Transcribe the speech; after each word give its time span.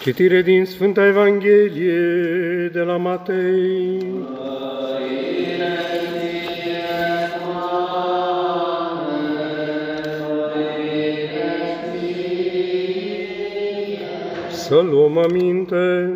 Citire 0.00 0.42
din 0.42 0.64
Sfânta 0.64 1.06
Evanghelie 1.06 2.68
de 2.72 2.80
la 2.80 2.96
Matei. 2.96 3.98
Să 14.50 14.80
luăm 14.90 15.18
aminte. 15.18 16.12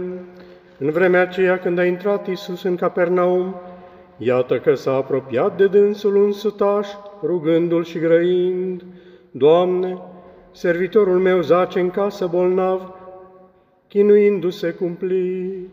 În 0.79 0.91
vremea 0.91 1.21
aceea 1.21 1.59
când 1.59 1.79
a 1.79 1.85
intrat 1.85 2.29
Isus 2.29 2.63
în 2.63 2.77
Capernaum, 2.77 3.55
iată 4.17 4.59
că 4.59 4.75
s-a 4.75 4.95
apropiat 4.95 5.57
de 5.57 5.67
dânsul 5.67 6.17
un 6.17 6.33
sutaș, 6.33 6.89
rugându-l 7.23 7.85
și 7.85 7.99
grăind, 7.99 8.85
Doamne, 9.31 9.99
servitorul 10.53 11.19
meu 11.19 11.41
zace 11.41 11.81
în 11.81 11.91
casă 11.91 12.27
bolnav, 12.27 12.95
chinuindu-se 13.95 14.71
cumplit. 14.71 15.71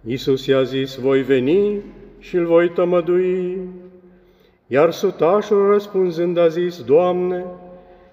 Iisus 0.00 0.46
i-a 0.46 0.62
zis, 0.62 0.94
voi 0.94 1.22
veni 1.22 1.82
și 2.18 2.36
îl 2.36 2.46
voi 2.46 2.68
tămădui. 2.68 3.58
Iar 4.66 4.90
sutașul 4.90 5.70
răspunzând 5.70 6.38
a 6.38 6.48
zis, 6.48 6.82
Doamne, 6.82 7.44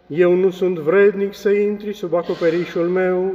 eu 0.07 0.33
nu 0.33 0.49
sunt 0.49 0.77
vrednic 0.77 1.33
să 1.33 1.49
intri 1.49 1.93
sub 1.93 2.13
acoperișul 2.13 2.87
meu, 2.87 3.33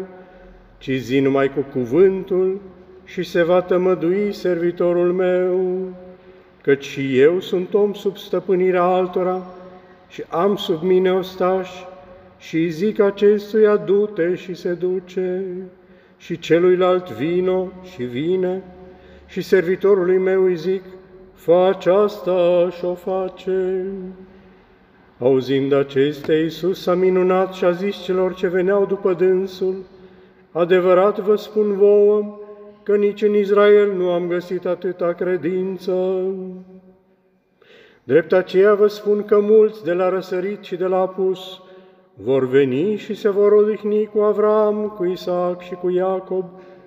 ci 0.79 0.91
zi 0.91 1.19
numai 1.19 1.53
cu 1.53 1.61
cuvântul 1.61 2.61
și 3.05 3.23
se 3.23 3.43
va 3.43 3.63
tămădui 3.63 4.33
servitorul 4.33 5.13
meu, 5.13 5.89
căci 6.63 6.85
și 6.85 7.19
eu 7.19 7.41
sunt 7.41 7.75
om 7.75 7.93
sub 7.93 8.17
stăpânirea 8.17 8.83
altora 8.83 9.47
și 10.09 10.25
am 10.29 10.57
sub 10.57 10.83
mine 10.83 11.13
ostași, 11.13 11.87
și 12.39 12.69
zic 12.69 13.01
acestuia, 13.01 13.77
du-te 13.77 14.35
și 14.35 14.55
se 14.55 14.73
duce, 14.73 15.45
și 16.17 16.39
celuilalt 16.39 17.11
vino 17.11 17.69
și 17.83 18.03
vine, 18.03 18.63
și 19.27 19.43
servitorului 19.43 20.19
meu 20.19 20.45
îi 20.45 20.57
zic, 20.57 20.83
fă 21.35 21.73
aceasta 21.75 22.69
și 22.71 22.85
o 22.85 22.95
face. 22.95 23.85
Auzind 25.19 25.73
acestea, 25.73 26.39
Iisus 26.39 26.83
s-a 26.83 26.95
minunat 26.95 27.53
și 27.53 27.65
a 27.65 27.71
zis 27.71 27.97
celor 27.97 28.35
ce 28.35 28.49
veneau 28.49 28.87
după 28.87 29.13
dânsul, 29.13 29.85
Adevărat 30.53 31.19
vă 31.19 31.37
spun 31.37 31.77
vouă 31.77 32.39
că 32.83 32.97
nici 32.97 33.23
în 33.23 33.35
Israel 33.35 33.93
nu 33.93 34.11
am 34.11 34.29
găsit 34.29 34.67
atâta 34.67 35.13
credință. 35.13 36.25
Drept 38.03 38.33
aceea 38.33 38.75
vă 38.75 38.87
spun 38.87 39.25
că 39.25 39.41
mulți 39.41 39.85
de 39.85 39.93
la 39.93 40.09
răsărit 40.09 40.63
și 40.63 40.77
de 40.77 40.85
la 40.85 40.97
apus 40.97 41.61
vor 42.19 42.49
veni 42.49 42.97
și 42.97 43.15
se 43.15 43.29
vor 43.29 43.53
odihni 43.53 44.07
cu 44.07 44.19
Avram, 44.19 44.95
cu 44.97 45.05
Isaac 45.05 45.63
și 45.63 45.75
cu 45.75 45.91
Iacob 45.91 46.45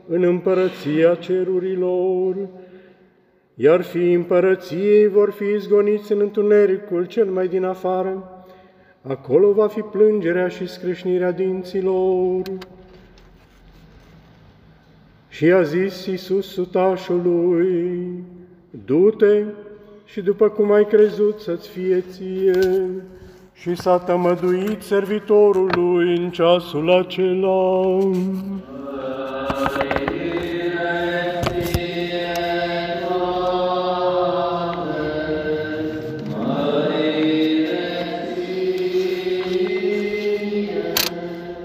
în 0.07 0.23
împărăția 0.23 1.15
cerurilor, 1.15 2.35
iar 3.55 3.81
fii 3.81 4.13
împărăției 4.13 5.07
vor 5.07 5.31
fi 5.31 5.43
izgoniți 5.43 6.11
în 6.11 6.19
întunericul 6.19 7.05
cel 7.05 7.25
mai 7.25 7.47
din 7.47 7.63
afară, 7.63 8.43
acolo 9.01 9.51
va 9.51 9.67
fi 9.67 9.81
plângerea 9.81 10.47
și 10.47 10.67
scrâșnirea 10.67 11.31
dinților. 11.31 12.41
Și 15.29 15.45
a 15.45 15.61
zis 15.61 16.05
Iisus 16.05 16.47
sutașului, 16.47 18.23
du-te 18.85 19.43
și 20.05 20.21
după 20.21 20.49
cum 20.49 20.71
ai 20.71 20.85
crezut 20.85 21.39
să-ți 21.39 21.69
fie 21.69 22.03
ție, 22.11 22.59
și 23.61 23.75
s-a 23.75 23.97
tămăduit 23.97 24.81
servitorului 24.81 26.17
în 26.17 26.31
ceasul 26.31 26.91
acela. 26.91 27.89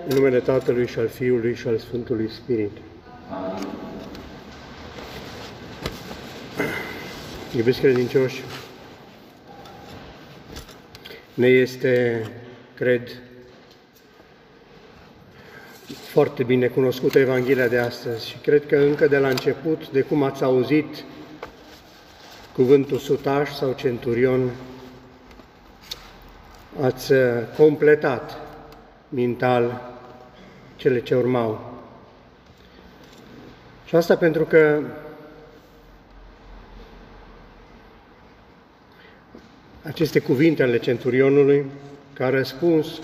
În 0.08 0.14
numele 0.14 0.38
Tatălui 0.38 0.86
și 0.86 0.98
al 0.98 1.08
Fiului 1.08 1.54
și 1.54 1.68
al 1.68 1.78
Sfântului 1.78 2.30
Spirit. 2.30 2.70
Iubiți 7.56 7.80
credincioși, 7.80 8.42
ne 11.34 11.46
este, 11.46 12.24
cred, 12.74 13.08
foarte 15.86 16.42
bine 16.42 16.66
cunoscută 16.66 17.18
Evanghelia 17.18 17.68
de 17.68 17.78
astăzi 17.78 18.28
și 18.28 18.36
cred 18.36 18.66
că 18.66 18.76
încă 18.76 19.06
de 19.06 19.18
la 19.18 19.28
început, 19.28 19.90
de 19.90 20.00
cum 20.00 20.22
ați 20.22 20.42
auzit 20.42 21.04
cuvântul 22.52 22.98
sutaș 22.98 23.50
sau 23.50 23.72
centurion, 23.72 24.50
ați 26.82 27.12
completat 27.56 28.38
mental 29.08 29.92
cele 30.76 31.00
ce 31.00 31.14
urmau. 31.14 31.72
Și 33.84 33.96
asta 33.96 34.16
pentru 34.16 34.44
că 34.44 34.80
aceste 39.84 40.18
cuvinte 40.18 40.62
ale 40.62 40.78
centurionului, 40.78 41.64
ca 42.12 42.28
răspuns 42.28 43.00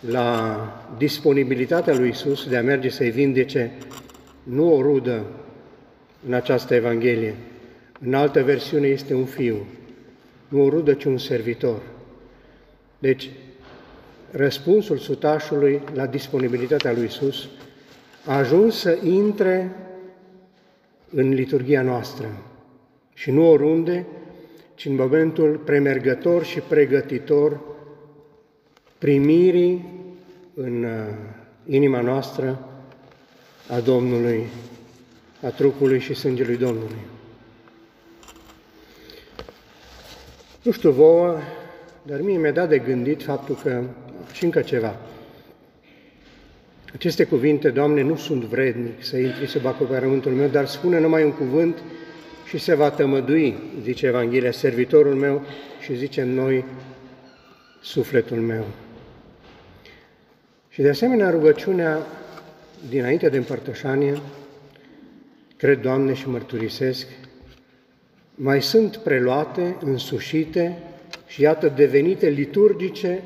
la 0.00 0.58
disponibilitatea 0.98 1.94
lui 1.94 2.08
Isus 2.08 2.48
de 2.48 2.56
a 2.56 2.62
merge 2.62 2.88
să-i 2.88 3.10
vindece 3.10 3.72
nu 4.42 4.74
o 4.74 4.82
rudă 4.82 5.26
în 6.26 6.32
această 6.32 6.74
Evanghelie. 6.74 7.34
În 8.00 8.14
altă 8.14 8.42
versiune 8.42 8.86
este 8.86 9.14
un 9.14 9.24
fiu, 9.24 9.66
nu 10.48 10.64
o 10.64 10.68
rudă, 10.68 10.94
ci 10.94 11.04
un 11.04 11.18
servitor. 11.18 11.80
Deci, 12.98 13.30
răspunsul 14.30 14.98
sutașului 14.98 15.80
la 15.94 16.06
disponibilitatea 16.06 16.92
lui 16.92 17.04
Isus 17.04 17.48
a 18.24 18.36
ajuns 18.36 18.78
să 18.78 18.98
intre 19.02 19.70
în 21.10 21.28
liturgia 21.28 21.82
noastră 21.82 22.42
și 23.14 23.30
nu 23.30 23.50
oriunde, 23.50 24.06
ci 24.80 24.84
în 24.86 24.94
momentul 24.94 25.56
premergător 25.56 26.44
și 26.44 26.60
pregătitor 26.60 27.60
primirii 28.98 29.84
în 30.54 30.84
uh, 30.84 31.14
inima 31.66 32.00
noastră 32.00 32.68
a 33.68 33.80
Domnului, 33.80 34.46
a 35.42 35.48
trupului 35.48 36.00
și 36.00 36.14
sângelui 36.14 36.56
Domnului. 36.56 36.96
Nu 40.62 40.70
știu 40.70 40.90
vouă, 40.90 41.38
dar 42.02 42.20
mie 42.20 42.38
mi-a 42.38 42.52
dat 42.52 42.68
de 42.68 42.78
gândit 42.78 43.22
faptul 43.22 43.54
că, 43.62 43.82
și 44.32 44.44
încă 44.44 44.60
ceva, 44.60 44.96
aceste 46.92 47.24
cuvinte, 47.24 47.70
Doamne, 47.70 48.02
nu 48.02 48.16
sunt 48.16 48.42
vrednic 48.42 49.04
să 49.04 49.16
intri 49.16 49.46
sub 49.46 49.66
acoperământul 49.66 50.32
meu, 50.32 50.48
dar 50.48 50.66
spune 50.66 51.00
numai 51.00 51.24
un 51.24 51.32
cuvânt 51.32 51.82
și 52.50 52.58
se 52.58 52.74
va 52.74 52.90
tămădui, 52.90 53.56
zice 53.82 54.06
Evanghelia, 54.06 54.50
servitorul 54.50 55.14
meu 55.14 55.42
și 55.80 55.96
zice 55.96 56.22
noi 56.22 56.64
sufletul 57.82 58.36
meu. 58.36 58.64
Și 60.68 60.82
de 60.82 60.88
asemenea 60.88 61.30
rugăciunea 61.30 62.06
dinainte 62.88 63.28
de 63.28 63.36
împărtășanie, 63.36 64.20
cred, 65.56 65.80
Doamne, 65.80 66.14
și 66.14 66.28
mărturisesc, 66.28 67.06
mai 68.34 68.62
sunt 68.62 68.96
preluate, 68.96 69.76
însușite 69.84 70.78
și 71.26 71.42
iată 71.42 71.72
devenite 71.76 72.28
liturgice 72.28 73.22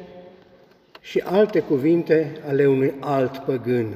și 1.00 1.22
alte 1.24 1.60
cuvinte 1.60 2.32
ale 2.46 2.66
unui 2.66 2.94
alt 3.00 3.36
păgân, 3.36 3.94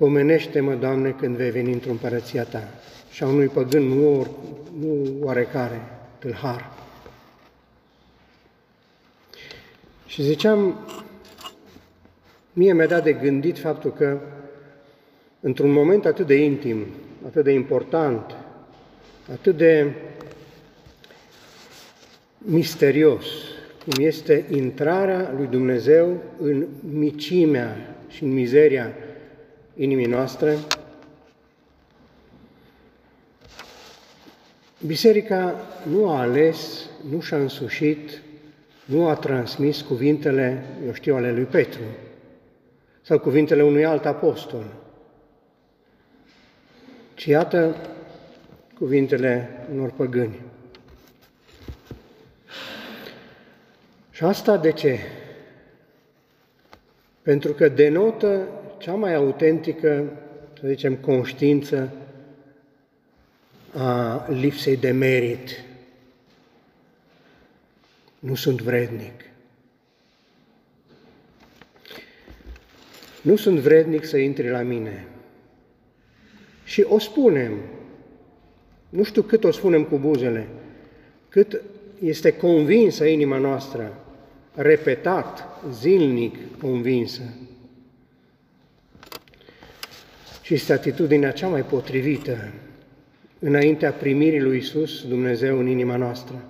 Pomenește-mă, 0.00 0.74
Doamne, 0.74 1.10
când 1.10 1.36
vei 1.36 1.50
veni 1.50 1.72
într-o 1.72 1.90
împărăția 1.90 2.44
Ta 2.44 2.68
și 3.10 3.22
a 3.22 3.26
unui 3.26 3.46
păgân, 3.46 3.82
nu, 3.82 4.26
nu 4.80 5.16
oarecare, 5.22 5.80
tâlhar. 6.18 6.72
Și 10.06 10.22
ziceam, 10.22 10.74
mie 12.52 12.72
mi-a 12.72 12.86
dat 12.86 13.04
de 13.04 13.12
gândit 13.12 13.58
faptul 13.58 13.92
că 13.92 14.20
într-un 15.40 15.70
moment 15.70 16.04
atât 16.06 16.26
de 16.26 16.44
intim, 16.44 16.86
atât 17.26 17.44
de 17.44 17.52
important, 17.52 18.36
atât 19.32 19.56
de 19.56 19.92
misterios, 22.38 23.24
cum 23.84 24.04
este 24.04 24.44
intrarea 24.50 25.34
lui 25.36 25.46
Dumnezeu 25.46 26.22
în 26.38 26.66
micimea 26.92 27.96
și 28.08 28.24
în 28.24 28.32
mizeria 28.32 28.94
inimii 29.76 30.06
noastre, 30.06 30.58
Biserica 34.86 35.54
nu 35.86 36.08
a 36.08 36.20
ales, 36.20 36.88
nu 37.10 37.20
și-a 37.20 37.36
însușit, 37.36 38.22
nu 38.84 39.08
a 39.08 39.14
transmis 39.14 39.80
cuvintele, 39.80 40.64
eu 40.86 40.92
știu, 40.92 41.16
ale 41.16 41.32
lui 41.32 41.44
Petru, 41.44 41.80
sau 43.02 43.18
cuvintele 43.18 43.62
unui 43.62 43.84
alt 43.84 44.06
apostol, 44.06 44.64
ci 47.14 47.24
iată 47.24 47.76
cuvintele 48.78 49.48
unor 49.72 49.90
păgâni. 49.90 50.40
Și 54.10 54.24
asta 54.24 54.56
de 54.56 54.72
ce? 54.72 54.98
Pentru 57.22 57.52
că 57.52 57.68
denotă 57.68 58.48
cea 58.80 58.94
mai 58.94 59.14
autentică, 59.14 60.12
să 60.60 60.66
zicem, 60.66 60.96
conștiință 60.96 61.92
a 63.76 64.26
lipsei 64.28 64.76
de 64.76 64.90
merit. 64.90 65.64
Nu 68.18 68.34
sunt 68.34 68.60
vrednic. 68.60 69.24
Nu 73.22 73.36
sunt 73.36 73.58
vrednic 73.58 74.04
să 74.04 74.16
intri 74.16 74.48
la 74.48 74.62
mine. 74.62 75.06
Și 76.64 76.82
o 76.88 76.98
spunem, 76.98 77.52
nu 78.88 79.02
știu 79.02 79.22
cât 79.22 79.44
o 79.44 79.50
spunem 79.50 79.84
cu 79.84 79.96
buzele, 79.98 80.46
cât 81.28 81.62
este 82.02 82.36
convinsă 82.36 83.04
inima 83.04 83.38
noastră, 83.38 84.04
repetat, 84.54 85.48
zilnic 85.70 86.58
convinsă. 86.60 87.22
Și 90.50 90.56
este 90.56 90.72
atitudinea 90.72 91.32
cea 91.32 91.48
mai 91.48 91.62
potrivită 91.62 92.52
înaintea 93.38 93.92
primirii 93.92 94.40
lui 94.40 94.56
Isus, 94.56 95.06
Dumnezeu, 95.08 95.58
în 95.58 95.66
inima 95.66 95.96
noastră. 95.96 96.42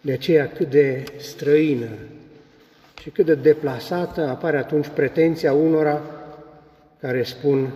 De 0.00 0.12
aceea 0.12 0.48
cât 0.48 0.70
de 0.70 1.04
străină 1.16 1.88
și 3.00 3.10
cât 3.10 3.26
de 3.26 3.34
deplasată 3.34 4.28
apare 4.28 4.56
atunci 4.56 4.88
pretenția 4.88 5.52
unora 5.52 6.02
care 7.00 7.22
spun 7.22 7.74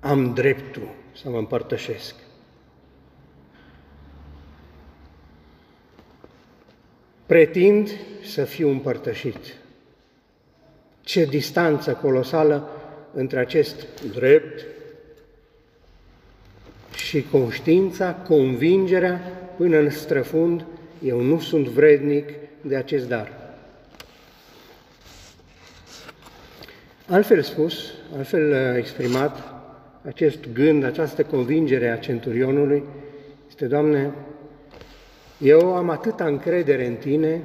am 0.00 0.34
dreptul 0.34 0.94
să 1.22 1.30
mă 1.30 1.38
împărtășesc. 1.38 2.14
Pretind 7.26 7.88
să 8.24 8.44
fiu 8.44 8.68
împărtășit. 8.68 9.56
Ce 11.00 11.24
distanță 11.24 11.92
colosală 11.92 12.76
între 13.14 13.38
acest 13.38 13.86
drept 14.14 14.64
și 16.94 17.24
conștiința, 17.30 18.12
convingerea 18.14 19.20
până 19.56 19.76
în 19.76 19.90
străfund, 19.90 20.64
eu 21.04 21.20
nu 21.20 21.40
sunt 21.40 21.66
vrednic 21.66 22.28
de 22.60 22.76
acest 22.76 23.08
dar. 23.08 23.42
Altfel 27.06 27.42
spus, 27.42 27.94
altfel 28.16 28.50
uh, 28.50 28.76
exprimat, 28.76 29.52
acest 30.04 30.38
gând, 30.52 30.84
această 30.84 31.22
convingere 31.22 31.88
a 31.88 31.98
centurionului 31.98 32.82
este, 33.48 33.66
Doamne, 33.66 34.12
eu 35.38 35.74
am 35.74 35.90
atâta 35.90 36.24
încredere 36.24 36.86
în 36.86 36.94
Tine 36.94 37.42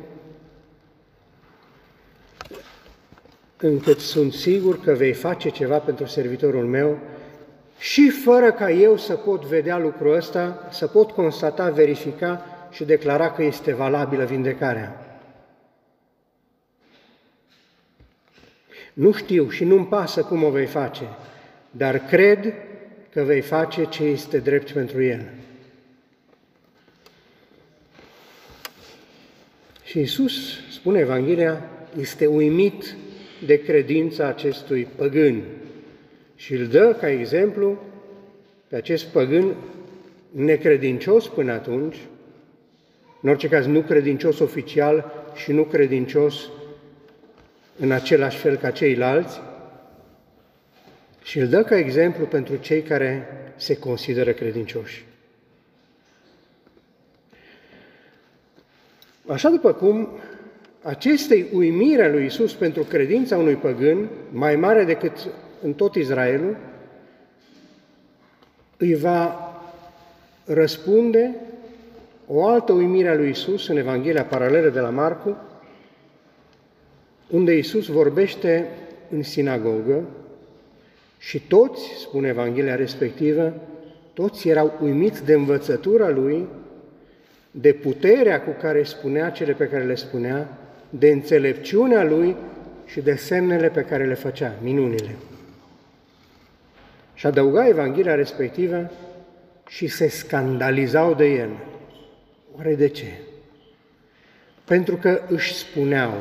încât 3.58 4.00
sunt 4.00 4.34
sigur 4.34 4.80
că 4.80 4.94
vei 4.94 5.14
face 5.14 5.50
ceva 5.50 5.78
pentru 5.78 6.06
servitorul 6.06 6.66
meu 6.66 7.00
și 7.80 8.10
fără 8.10 8.52
ca 8.52 8.72
eu 8.72 8.98
să 8.98 9.14
pot 9.14 9.46
vedea 9.46 9.78
lucrul 9.78 10.16
ăsta, 10.16 10.68
să 10.72 10.88
pot 10.88 11.12
constata, 11.12 11.70
verifica 11.70 12.46
și 12.72 12.84
declara 12.84 13.32
că 13.32 13.44
este 13.44 13.74
valabilă 13.74 14.26
vindecarea. 14.26 15.02
Nu 18.94 19.12
știu 19.12 19.50
și 19.50 19.64
nu-mi 19.64 19.86
pasă 19.86 20.22
cum 20.22 20.44
o 20.44 20.50
vei 20.50 20.66
face, 20.66 21.04
dar 21.72 22.00
cred 22.00 22.54
că 23.10 23.22
vei 23.22 23.42
face 23.42 23.86
ce 23.86 24.04
este 24.04 24.38
drept 24.38 24.72
pentru 24.72 25.04
el. 25.04 25.26
Și 29.84 29.98
Iisus, 30.00 30.34
spune 30.72 31.00
Evanghelia, 31.00 31.70
este 32.00 32.26
uimit 32.26 32.96
de 33.46 33.62
credința 33.62 34.28
acestui 34.28 34.88
păgân 34.96 35.44
și 36.36 36.54
îl 36.54 36.68
dă 36.68 36.96
ca 37.00 37.10
exemplu 37.10 37.84
pe 38.68 38.76
acest 38.76 39.06
păgân 39.06 39.56
necredincios 40.32 41.28
până 41.28 41.52
atunci, 41.52 41.98
în 43.22 43.30
orice 43.30 43.48
caz 43.48 43.66
nu 43.66 43.82
credincios 43.82 44.40
oficial 44.40 45.12
și 45.36 45.52
nu 45.52 45.64
credincios 45.64 46.50
în 47.80 47.92
același 47.92 48.38
fel 48.38 48.56
ca 48.56 48.72
ceilalți, 48.72 49.40
și 51.24 51.40
îl 51.40 51.48
dă 51.48 51.64
ca 51.64 51.78
exemplu 51.78 52.26
pentru 52.26 52.56
cei 52.56 52.82
care 52.82 53.28
se 53.56 53.78
consideră 53.78 54.32
credincioși. 54.32 55.06
Așa 59.28 59.50
după 59.50 59.74
cum 59.74 60.10
acestei 60.88 61.46
uimire 61.54 62.04
a 62.04 62.10
lui 62.10 62.26
Isus 62.26 62.54
pentru 62.54 62.84
credința 62.84 63.38
unui 63.38 63.56
păgân, 63.56 64.10
mai 64.32 64.56
mare 64.56 64.84
decât 64.84 65.12
în 65.62 65.74
tot 65.74 65.96
Israelul, 65.96 66.58
îi 68.78 68.96
va 68.96 69.52
răspunde 70.46 71.36
o 72.28 72.48
altă 72.48 72.74
uimire 72.74 73.08
a 73.08 73.16
lui 73.16 73.30
Isus 73.30 73.68
în 73.68 73.78
Evanghelia 73.78 74.24
paralelă 74.24 74.70
de 74.70 74.80
la 74.80 74.90
Marcu, 74.90 75.38
unde 77.30 77.58
Isus 77.58 77.88
vorbește 77.88 78.68
în 79.10 79.24
sinagogă 79.24 80.04
și 81.20 81.40
toți, 81.40 81.82
spune 82.00 82.28
Evanghelia 82.28 82.76
respectivă, 82.76 83.54
toți 84.14 84.50
erau 84.50 84.74
uimiți 84.82 85.26
de 85.26 85.34
învățătura 85.34 86.10
lui, 86.10 86.48
de 87.52 87.74
puterea 87.74 88.42
cu 88.42 88.56
care 88.62 88.84
spunea 88.84 89.30
cele 89.30 89.54
pe 89.54 89.68
care 89.68 89.84
le 89.84 89.96
spunea, 89.96 90.67
de 90.90 91.12
înțelepciunea 91.12 92.04
lui 92.04 92.36
și 92.86 93.02
de 93.02 93.16
semnele 93.16 93.70
pe 93.70 93.82
care 93.82 94.06
le 94.06 94.14
făcea, 94.14 94.56
minunile. 94.62 95.16
Și 97.14 97.26
adăuga 97.26 97.68
Evanghelia 97.68 98.16
respectivă 98.16 98.92
și 99.68 99.88
se 99.88 100.08
scandalizau 100.08 101.14
de 101.14 101.26
el. 101.26 101.50
Oare 102.56 102.76
de 102.76 102.88
ce? 102.88 103.14
Pentru 104.64 104.96
că 104.96 105.22
își 105.28 105.54
spuneau, 105.54 106.14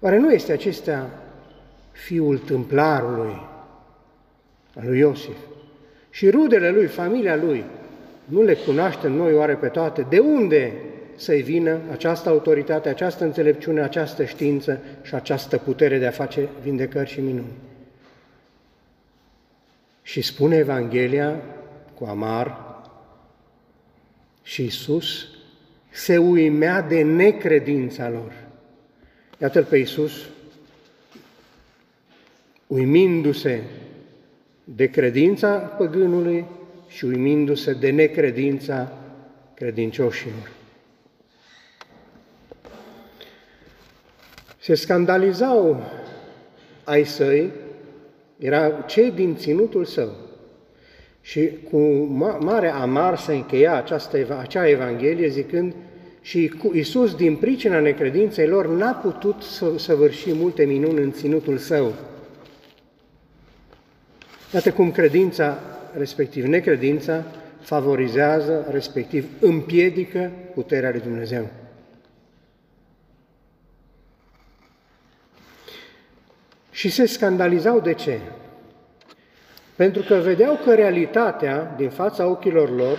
oare 0.00 0.18
nu 0.18 0.32
este 0.32 0.52
acesta 0.52 1.10
fiul 1.92 2.38
tâmplarului, 2.38 3.46
al 4.74 4.82
lui 4.86 4.98
Iosif, 4.98 5.36
și 6.10 6.30
rudele 6.30 6.70
lui, 6.70 6.86
familia 6.86 7.36
lui, 7.36 7.64
nu 8.24 8.42
le 8.42 8.54
cunoaștem 8.54 9.12
noi 9.12 9.34
oare 9.34 9.54
pe 9.54 9.68
toate? 9.68 10.06
De 10.08 10.18
unde 10.18 10.72
să-i 11.16 11.42
vină 11.42 11.80
această 11.90 12.28
autoritate, 12.28 12.88
această 12.88 13.24
înțelepciune, 13.24 13.80
această 13.80 14.24
știință 14.24 14.80
și 15.02 15.14
această 15.14 15.58
putere 15.58 15.98
de 15.98 16.06
a 16.06 16.10
face 16.10 16.48
vindecări 16.62 17.10
și 17.10 17.20
minuni? 17.20 17.52
Și 20.02 20.22
spune 20.22 20.56
Evanghelia 20.56 21.40
cu 21.94 22.04
amar 22.04 22.58
și 24.42 24.62
Iisus 24.62 25.28
se 25.90 26.16
uimea 26.16 26.80
de 26.80 27.02
necredința 27.02 28.08
lor. 28.08 28.32
Iată-l 29.38 29.64
pe 29.64 29.76
Iisus 29.76 30.12
uimindu-se 32.66 33.62
de 34.64 34.86
credința 34.86 35.56
păgânului 35.56 36.44
și 36.88 37.04
uimindu-se 37.04 37.72
de 37.72 37.90
necredința 37.90 38.92
credincioșilor. 39.54 40.50
Se 44.64 44.74
scandalizau 44.74 45.82
ai 46.84 47.04
săi, 47.04 47.50
erau 48.38 48.84
cei 48.86 49.10
din 49.10 49.36
ținutul 49.36 49.84
său. 49.84 50.08
Și 51.20 51.50
cu 51.70 51.78
mare 52.38 52.68
amar 52.68 53.18
se 53.18 53.34
încheia 53.34 53.76
această, 53.76 54.38
acea 54.40 54.68
Evanghelie 54.68 55.28
zicând 55.28 55.74
și 56.20 56.52
Iisus, 56.72 57.14
din 57.14 57.36
pricina 57.36 57.80
necredinței 57.80 58.46
lor, 58.46 58.68
n-a 58.68 58.92
putut 58.92 59.42
să 59.42 59.78
săvârși 59.78 60.32
multe 60.32 60.64
minuni 60.64 61.02
în 61.02 61.12
ținutul 61.12 61.58
său. 61.58 61.92
Iată 64.54 64.72
cum 64.72 64.90
credința, 64.90 65.58
respectiv 65.96 66.44
necredința, 66.44 67.24
favorizează, 67.60 68.66
respectiv 68.70 69.26
împiedică 69.40 70.30
puterea 70.54 70.90
lui 70.90 71.00
Dumnezeu. 71.00 71.50
Și 76.84 76.90
se 76.90 77.06
scandalizau 77.06 77.80
de 77.80 77.92
ce? 77.92 78.18
Pentru 79.76 80.02
că 80.02 80.14
vedeau 80.14 80.60
că 80.64 80.74
realitatea 80.74 81.74
din 81.76 81.88
fața 81.88 82.26
ochilor 82.26 82.76
lor 82.76 82.98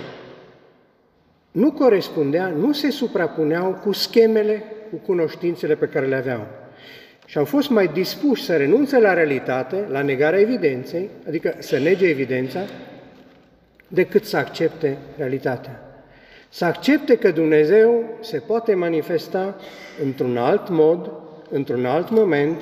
nu 1.51 1.71
corespundea, 1.71 2.47
nu 2.47 2.73
se 2.73 2.89
suprapuneau 2.89 3.71
cu 3.83 3.91
schemele, 3.91 4.63
cu 4.89 4.95
cunoștințele 4.95 5.75
pe 5.75 5.85
care 5.85 6.05
le 6.05 6.15
aveau. 6.15 6.47
și 7.25 7.37
au 7.37 7.45
fost 7.45 7.69
mai 7.69 7.87
dispuși 7.87 8.43
să 8.43 8.55
renunțe 8.55 8.99
la 8.99 9.13
realitate, 9.13 9.85
la 9.89 10.01
negarea 10.01 10.39
evidenței, 10.39 11.09
adică 11.27 11.55
să 11.59 11.77
nege 11.77 12.07
evidența, 12.07 12.59
decât 13.87 14.25
să 14.25 14.37
accepte 14.37 14.97
realitatea. 15.17 15.81
Să 16.49 16.65
accepte 16.65 17.15
că 17.15 17.31
Dumnezeu 17.31 18.17
se 18.21 18.37
poate 18.37 18.73
manifesta 18.73 19.55
într-un 20.03 20.37
alt 20.37 20.69
mod, 20.69 21.11
într-un 21.49 21.85
alt 21.85 22.09
moment, 22.09 22.61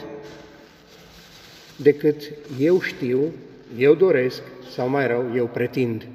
decât 1.75 2.31
eu 2.59 2.81
știu, 2.81 3.31
eu 3.77 3.93
doresc 3.93 4.41
sau 4.73 4.87
mai 4.87 5.07
rău, 5.07 5.35
eu 5.35 5.45
pretind. 5.45 6.07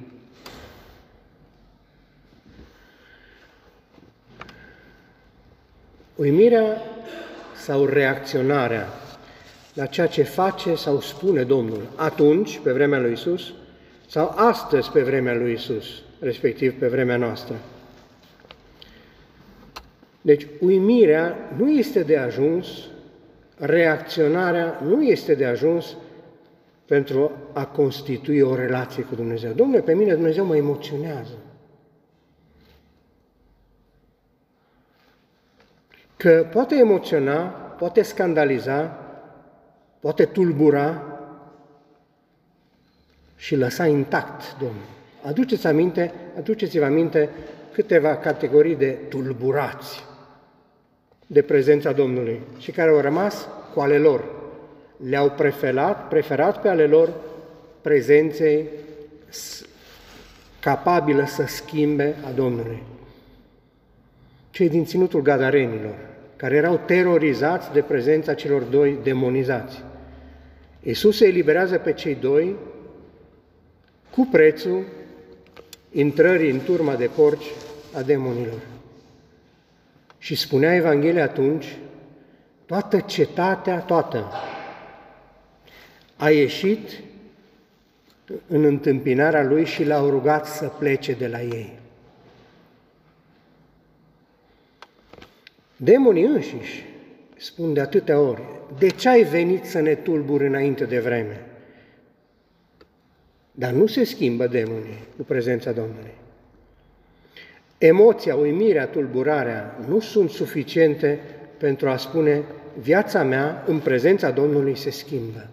Uimirea 6.15 6.83
sau 7.57 7.85
reacționarea 7.85 8.89
la 9.75 9.87
ceea 9.87 10.07
ce 10.07 10.23
face 10.23 10.75
sau 10.75 11.01
spune 11.01 11.43
Domnul 11.43 11.83
atunci, 11.97 12.59
pe 12.59 12.73
vremea 12.73 13.01
lui 13.01 13.13
Isus, 13.13 13.53
sau 14.09 14.33
astăzi 14.37 14.91
pe 14.91 15.03
vremea 15.03 15.35
lui 15.35 15.53
Isus, 15.53 16.03
respectiv 16.21 16.79
pe 16.79 16.89
vremea 16.89 17.17
noastră. 17.17 17.55
Deci, 20.21 20.47
uimirea 20.61 21.55
nu 21.57 21.71
este 21.71 22.03
de 22.03 22.17
ajuns, 22.17 22.67
reacționarea 23.59 24.81
nu 24.85 25.03
este 25.03 25.35
de 25.35 25.45
ajuns 25.45 25.97
pentru 26.85 27.33
a 27.53 27.67
constitui 27.67 28.41
o 28.41 28.55
relație 28.55 29.03
cu 29.03 29.15
Dumnezeu. 29.15 29.53
Domnule, 29.53 29.81
pe 29.81 29.95
mine 29.95 30.15
Dumnezeu 30.15 30.45
mă 30.45 30.57
emoționează. 30.57 31.37
Că 36.17 36.47
poate 36.53 36.75
emoționa, 36.75 37.43
poate 37.79 38.03
scandaliza, 38.03 38.99
poate 40.01 40.25
tulbura 40.25 41.03
și 43.37 43.57
lăsa 43.57 43.87
intact 43.87 44.57
Domnul. 44.59 44.97
Aduceți 45.23 45.67
aminte, 45.67 46.13
aduceți-vă 46.37 46.85
aminte 46.85 47.29
câteva 47.73 48.17
categorii 48.17 48.77
de 48.77 48.91
tulburați 48.91 50.08
de 51.31 51.43
prezența 51.43 51.93
Domnului 51.93 52.41
și 52.59 52.71
care 52.71 52.91
au 52.91 53.01
rămas 53.01 53.49
cu 53.75 53.81
ale 53.81 53.99
lor. 53.99 54.25
Le-au 55.09 55.31
preferat, 55.31 56.09
preferat 56.09 56.61
pe 56.61 56.69
ale 56.69 56.87
lor 56.87 57.13
prezenței 57.81 58.69
capabilă 60.61 61.27
să 61.27 61.45
schimbe 61.47 62.17
a 62.25 62.31
Domnului. 62.31 62.83
Cei 64.51 64.69
din 64.69 64.85
ținutul 64.85 65.23
Gadarenilor, 65.23 65.95
care 66.37 66.57
erau 66.57 66.81
terorizați 66.87 67.73
de 67.73 67.81
prezența 67.81 68.35
celor 68.35 68.63
doi 68.63 68.99
demonizați. 69.03 69.83
Iisus 70.83 71.17
se 71.17 71.27
eliberează 71.27 71.79
pe 71.79 71.93
cei 71.93 72.15
doi 72.15 72.57
cu 74.11 74.29
prețul 74.31 74.85
intrării 75.93 76.51
în 76.51 76.61
turma 76.61 76.95
de 76.95 77.11
porci 77.17 77.47
a 77.95 78.03
demonilor. 78.03 78.78
Și 80.29 80.35
spunea 80.35 80.75
Evanghelia 80.75 81.23
atunci, 81.23 81.77
toată 82.67 83.01
cetatea, 83.01 83.81
toată, 83.81 84.33
a 86.17 86.31
ieșit 86.31 86.91
în 88.47 88.65
întâmpinarea 88.65 89.43
lui 89.45 89.65
și 89.65 89.85
l-au 89.85 90.11
rugat 90.11 90.47
să 90.47 90.67
plece 90.79 91.13
de 91.13 91.27
la 91.27 91.43
ei. 91.43 91.79
Demonii 95.77 96.25
înșiși 96.25 96.85
spun 97.37 97.73
de 97.73 97.81
atâtea 97.81 98.21
ori, 98.21 98.43
de 98.79 98.89
ce 98.89 99.09
ai 99.09 99.23
venit 99.23 99.65
să 99.65 99.81
ne 99.81 99.95
tulburi 99.95 100.47
înainte 100.47 100.85
de 100.85 101.01
vreme? 101.01 101.47
Dar 103.53 103.73
nu 103.73 103.87
se 103.87 104.05
schimbă 104.05 104.47
demonii 104.47 104.99
cu 105.17 105.23
prezența 105.23 105.73
Domnului. 105.73 106.15
Emoția, 107.79 108.35
uimirea, 108.37 108.87
tulburarea 108.87 109.79
nu 109.89 110.01
sunt 110.01 110.31
suficiente 110.31 111.21
pentru 111.59 111.89
a 111.89 111.97
spune 111.97 112.45
viața 112.81 113.23
mea 113.23 113.65
în 113.67 113.79
prezența 113.79 114.31
Domnului 114.31 114.77
se 114.77 114.91
schimbă. 114.91 115.49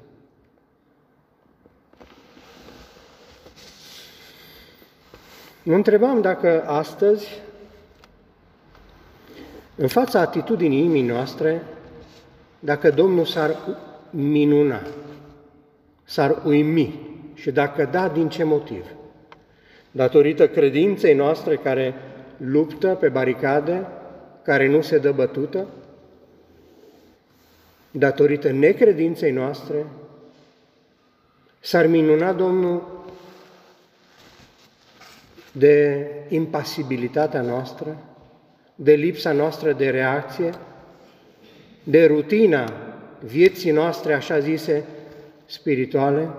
Mă 5.63 5.75
întrebam 5.75 6.21
dacă 6.21 6.63
astăzi, 6.65 7.27
în 9.75 9.87
fața 9.87 10.19
atitudinii 10.19 10.79
inimii 10.79 11.01
noastre, 11.01 11.61
dacă 12.59 12.91
Domnul 12.91 13.25
s-ar 13.25 13.55
minuna, 14.09 14.81
s-ar 16.03 16.41
uimi 16.45 16.99
și 17.33 17.51
dacă 17.51 17.89
da, 17.91 18.07
din 18.07 18.29
ce 18.29 18.43
motiv? 18.43 18.85
Datorită 19.91 20.47
credinței 20.47 21.13
noastre 21.13 21.55
care 21.55 21.93
luptă 22.37 22.87
pe 22.87 23.09
baricade, 23.09 23.87
care 24.43 24.67
nu 24.67 24.81
se 24.81 24.97
dă 24.97 25.11
bătută? 25.11 25.67
Datorită 27.91 28.51
necredinței 28.51 29.31
noastre, 29.31 29.85
s-ar 31.59 31.87
minuna 31.87 32.33
Domnul 32.33 33.03
de 35.51 36.07
impasibilitatea 36.29 37.41
noastră, 37.41 37.97
de 38.75 38.93
lipsa 38.93 39.31
noastră 39.31 39.73
de 39.73 39.89
reacție, 39.89 40.53
de 41.83 42.05
rutina 42.05 42.73
vieții 43.19 43.71
noastre, 43.71 44.13
așa 44.13 44.39
zise, 44.39 44.83
spirituale? 45.45 46.29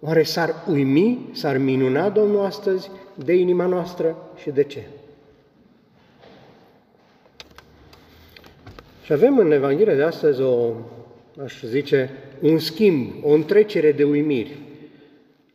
Oare 0.00 0.22
s-ar 0.22 0.54
uimi, 0.68 1.30
s-ar 1.32 1.56
minuna 1.56 2.08
Domnul 2.08 2.44
astăzi 2.44 2.90
de 3.14 3.34
inima 3.34 3.66
noastră 3.66 4.16
și 4.36 4.50
de 4.50 4.62
ce? 4.62 4.82
Și 9.04 9.12
avem 9.12 9.38
în 9.38 9.52
Evanghelia 9.52 9.94
de 9.94 10.02
astăzi 10.02 10.40
o, 10.42 10.72
aș 11.42 11.62
zice, 11.62 12.10
un 12.40 12.58
schimb, 12.58 13.12
o 13.22 13.32
întrecere 13.32 13.92
de 13.92 14.04
uimiri. 14.04 14.58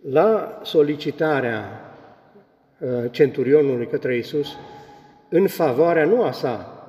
La 0.10 0.60
solicitarea 0.63 1.82
uh, 2.80 2.89
centurionului 3.12 3.88
către 3.88 4.18
Isus, 4.18 4.48
în 5.30 5.48
favoarea 5.48 6.06
nu 6.06 6.24
a 6.24 6.32
sa, 6.32 6.84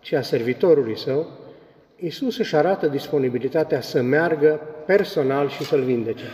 ci 0.00 0.12
a 0.12 0.22
servitorului 0.22 0.98
său, 0.98 1.26
Isus 1.96 2.38
își 2.38 2.56
arată 2.56 2.86
disponibilitatea 2.86 3.80
să 3.80 4.02
meargă 4.02 4.60
personal 4.86 5.48
și 5.48 5.62
să-l 5.62 5.82
vindece. 5.82 6.24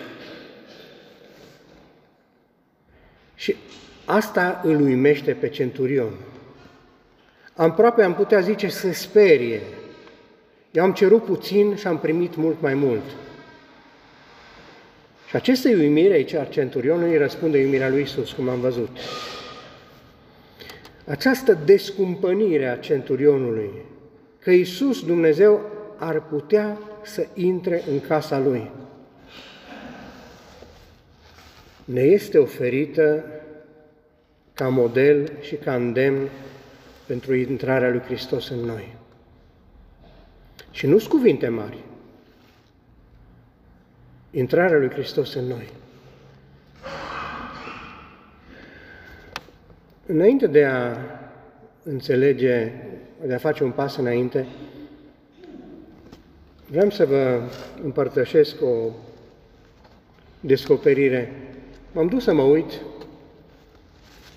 Și 3.40 3.56
asta 4.04 4.61
îl 4.64 4.80
uimește 4.80 5.32
pe 5.32 5.49
centurion. 5.49 6.12
Aproape 7.54 8.02
am 8.02 8.14
putea 8.14 8.40
zice 8.40 8.68
să 8.68 8.92
sperie. 8.92 9.61
Eu 10.70 10.82
am 10.82 10.92
cerut 10.92 11.25
puțin 11.25 11.76
și 11.76 11.87
am 11.87 11.99
primit 11.99 12.37
mult 12.37 12.61
mai 12.61 12.75
mult. 12.75 13.02
Și 15.28 15.37
aceste 15.37 15.75
uimire 15.75 16.14
aici 16.14 16.32
a 16.32 16.44
centurionului 16.44 17.16
răspunde 17.16 17.59
uimirea 17.59 17.88
lui 17.88 18.02
Isus, 18.02 18.32
cum 18.32 18.49
am 18.49 18.61
văzut. 18.61 18.97
Această 21.06 21.59
descumpănire 21.64 22.66
a 22.66 22.78
centurionului, 22.78 23.70
că 24.38 24.50
Isus, 24.50 25.04
Dumnezeu, 25.04 25.61
ar 25.97 26.23
putea 26.23 26.78
să 27.02 27.26
intre 27.35 27.82
în 27.90 28.00
casa 28.00 28.38
lui 28.38 28.70
ne 31.92 32.00
este 32.00 32.38
oferită 32.38 33.25
ca 34.54 34.68
model 34.68 35.32
și 35.40 35.54
ca 35.54 35.75
îndemn 35.75 36.28
pentru 37.06 37.35
intrarea 37.35 37.90
lui 37.90 38.00
Hristos 38.00 38.49
în 38.49 38.59
noi. 38.59 38.97
Și 40.70 40.87
nu 40.87 40.99
sunt 40.99 41.11
cuvinte 41.11 41.49
mari. 41.49 41.78
Intrarea 44.30 44.78
lui 44.78 44.90
Hristos 44.90 45.35
în 45.35 45.44
noi. 45.44 45.68
Înainte 50.06 50.47
de 50.47 50.64
a 50.64 50.97
înțelege, 51.82 52.73
de 53.26 53.35
a 53.35 53.38
face 53.38 53.64
un 53.64 53.70
pas 53.70 53.97
înainte, 53.97 54.47
vreau 56.66 56.90
să 56.90 57.04
vă 57.04 57.40
împărtășesc 57.82 58.62
o 58.62 58.90
descoperire 60.40 61.32
M-am 61.92 62.09
dus 62.09 62.23
să 62.23 62.32
mă 62.32 62.42
uit 62.42 62.80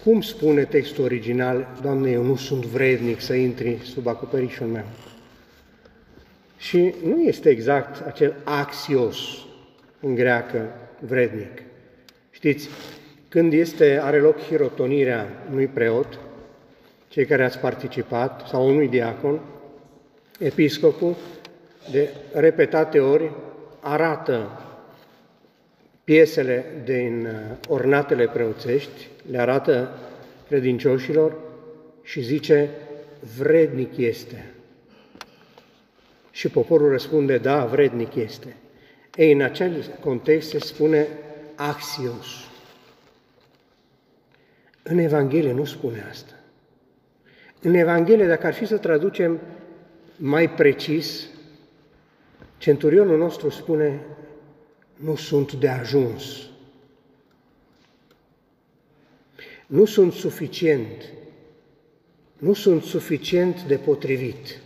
cum 0.03 0.21
spune 0.21 0.63
textul 0.63 1.03
original, 1.03 1.67
Doamne, 1.81 2.11
eu 2.11 2.23
nu 2.23 2.35
sunt 2.35 2.65
vrednic 2.65 3.19
să 3.19 3.33
intri 3.33 3.79
sub 3.83 4.07
acoperișul 4.07 4.67
meu. 4.67 4.85
Și 6.57 6.93
nu 7.05 7.21
este 7.21 7.49
exact 7.49 8.05
acel 8.05 8.35
axios 8.43 9.17
în 9.99 10.15
greacă 10.15 10.73
vrednic. 10.99 11.61
Știți, 12.31 12.69
când 13.29 13.53
este, 13.53 13.99
are 14.01 14.19
loc 14.19 14.39
hirotonirea 14.39 15.27
unui 15.51 15.67
preot, 15.67 16.19
cei 17.07 17.25
care 17.25 17.43
ați 17.43 17.59
participat, 17.59 18.47
sau 18.47 18.69
unui 18.69 18.87
diacon, 18.87 19.39
episcopul 20.39 21.15
de 21.91 22.09
repetate 22.33 22.99
ori 22.99 23.31
arată 23.79 24.49
piesele 26.03 26.65
din 26.83 27.25
uh, 27.25 27.57
ornatele 27.67 28.27
preoțești, 28.27 29.07
le 29.29 29.39
arată 29.39 29.99
credincioșilor 30.47 31.35
și 32.03 32.21
zice, 32.21 32.69
vrednic 33.37 33.97
este. 33.97 34.53
Și 36.31 36.49
poporul 36.49 36.89
răspunde, 36.89 37.37
da, 37.37 37.65
vrednic 37.65 38.15
este. 38.15 38.55
Ei, 39.15 39.31
în 39.31 39.41
acel 39.41 39.97
context 39.99 40.49
se 40.49 40.59
spune 40.59 41.07
axios. 41.55 42.27
În 44.83 44.97
Evanghelie 44.97 45.51
nu 45.51 45.65
spune 45.65 46.05
asta. 46.09 46.33
În 47.61 47.73
Evanghelie, 47.73 48.27
dacă 48.27 48.45
ar 48.47 48.53
fi 48.53 48.65
să 48.65 48.77
traducem 48.77 49.39
mai 50.15 50.49
precis, 50.49 51.27
centurionul 52.57 53.17
nostru 53.17 53.49
spune, 53.49 53.99
nu 55.03 55.15
sunt 55.15 55.53
de 55.53 55.67
ajuns. 55.67 56.23
Nu 59.65 59.85
sunt 59.85 60.13
suficient. 60.13 61.03
Nu 62.37 62.53
sunt 62.53 62.83
suficient 62.83 63.61
de 63.61 63.75
potrivit. 63.77 64.59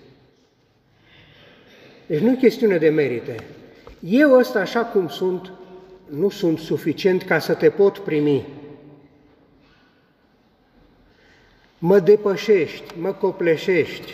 Deci 2.05 2.19
nu 2.19 2.31
e 2.31 2.35
chestiune 2.35 2.77
de 2.77 2.89
merite. 2.89 3.43
Eu 3.99 4.37
ăsta 4.37 4.59
așa 4.59 4.85
cum 4.85 5.07
sunt, 5.07 5.51
nu 6.09 6.29
sunt 6.29 6.59
suficient 6.59 7.23
ca 7.23 7.39
să 7.39 7.53
te 7.53 7.69
pot 7.69 7.97
primi. 7.97 8.45
Mă 11.77 11.99
depășești, 11.99 12.99
mă 12.99 13.13
copleșești, 13.13 14.13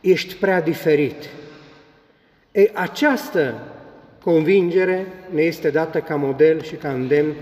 ești 0.00 0.34
prea 0.34 0.60
diferit. 0.60 1.28
Ei, 2.52 2.70
această 2.74 3.62
convingere 4.28 5.06
ne 5.30 5.42
este 5.42 5.70
dată 5.70 6.00
ca 6.00 6.16
model 6.16 6.62
și 6.62 6.74
ca 6.74 6.92
îndemn, 6.92 7.34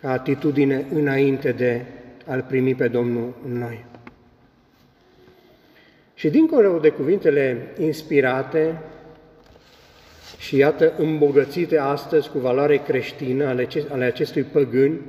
ca 0.00 0.10
atitudine 0.10 0.84
înainte 0.94 1.52
de 1.52 1.84
a-L 2.26 2.44
primi 2.48 2.74
pe 2.74 2.88
Domnul 2.88 3.34
în 3.46 3.58
noi. 3.58 3.84
Și 6.14 6.30
dincolo 6.30 6.78
de 6.78 6.88
cuvintele 6.88 7.74
inspirate 7.78 8.78
și 10.38 10.56
iată 10.56 10.92
îmbogățite 10.98 11.78
astăzi 11.78 12.30
cu 12.30 12.38
valoare 12.38 12.76
creștină 12.76 13.46
ale 13.90 14.04
acestui 14.04 14.42
păgâni 14.42 15.00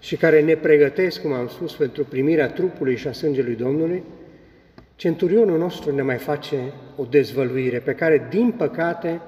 și 0.00 0.16
care 0.16 0.40
ne 0.40 0.56
pregătesc, 0.56 1.20
cum 1.20 1.32
am 1.32 1.48
spus, 1.48 1.72
pentru 1.72 2.04
primirea 2.04 2.50
trupului 2.50 2.96
și 2.96 3.08
a 3.08 3.12
sângelui 3.12 3.54
Domnului, 3.54 4.02
centurionul 4.96 5.58
nostru 5.58 5.94
ne 5.94 6.02
mai 6.02 6.16
face 6.16 6.72
o 6.96 7.04
dezvăluire 7.04 7.78
pe 7.78 7.94
care, 7.94 8.26
din 8.30 8.52
păcate, 8.52 9.20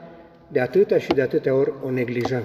de 0.49 0.61
atâtea 0.61 0.99
și 0.99 1.08
de 1.08 1.23
atâtea 1.23 1.54
ori 1.54 1.73
o 1.85 1.90
neglijăm. 1.90 2.42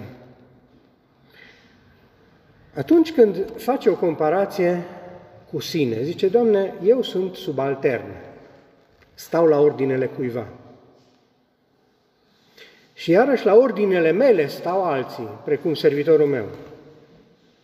Atunci 2.76 3.14
când 3.14 3.52
face 3.58 3.90
o 3.90 3.96
comparație 3.96 4.84
cu 5.52 5.60
sine. 5.60 6.04
Zice, 6.04 6.28
Doamne, 6.28 6.74
eu 6.84 7.02
sunt 7.02 7.36
subaltern, 7.36 8.12
stau 9.14 9.46
la 9.46 9.60
ordinele 9.60 10.06
cuiva. 10.06 10.48
Și 12.94 13.12
iarăși 13.12 13.46
la 13.46 13.56
ordinele 13.56 14.12
mele 14.12 14.48
stau 14.48 14.84
alții, 14.84 15.30
precum 15.46 15.74
servitorul 15.74 16.28
meu. 16.28 16.46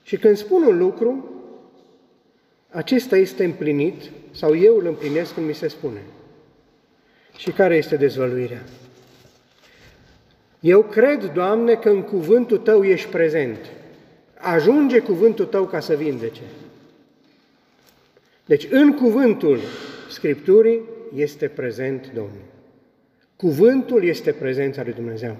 Și 0.03 0.17
când 0.17 0.37
spun 0.37 0.63
un 0.63 0.77
lucru, 0.77 1.31
acesta 2.77 3.17
este 3.17 3.43
împlinit 3.43 4.11
sau 4.31 4.57
eu 4.57 4.77
îl 4.77 4.85
împlinesc 4.85 5.33
când 5.33 5.47
mi 5.47 5.53
se 5.53 5.67
spune. 5.67 6.01
Și 7.37 7.51
care 7.51 7.75
este 7.75 7.95
dezvăluirea? 7.95 8.63
Eu 10.59 10.81
cred, 10.81 11.31
Doamne, 11.33 11.75
că 11.75 11.89
în 11.89 12.01
cuvântul 12.01 12.57
Tău 12.57 12.83
ești 12.83 13.09
prezent. 13.09 13.57
Ajunge 14.37 14.99
cuvântul 14.99 15.45
Tău 15.45 15.65
ca 15.65 15.79
să 15.79 15.95
vindece. 15.95 16.41
Deci 18.45 18.67
în 18.69 18.93
cuvântul 18.93 19.59
Scripturii 20.09 20.81
este 21.15 21.47
prezent 21.47 22.11
Domnul. 22.13 22.45
Cuvântul 23.35 24.03
este 24.03 24.31
prezența 24.31 24.83
lui 24.83 24.93
Dumnezeu. 24.93 25.37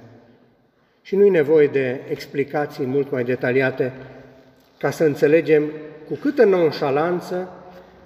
Și 1.02 1.15
nu 1.15 1.26
e 1.26 1.30
nevoie 1.30 1.67
de 1.67 2.02
explicații 2.10 2.86
mult 2.86 3.12
mai 3.12 3.23
detaliate 3.23 3.93
ca 4.78 4.91
să 4.91 5.04
înțelegem 5.04 5.71
cu 6.08 6.13
câtă 6.13 6.46
nonșalanță 6.46 7.50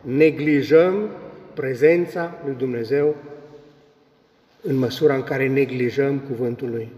neglijăm 0.01 1.09
prezența 1.53 2.39
lui 2.45 2.55
Dumnezeu 2.57 3.15
în 4.61 4.75
măsura 4.75 5.15
în 5.15 5.23
care 5.23 5.47
neglijăm 5.47 6.19
cuvântul 6.19 6.69
lui. 6.69 6.91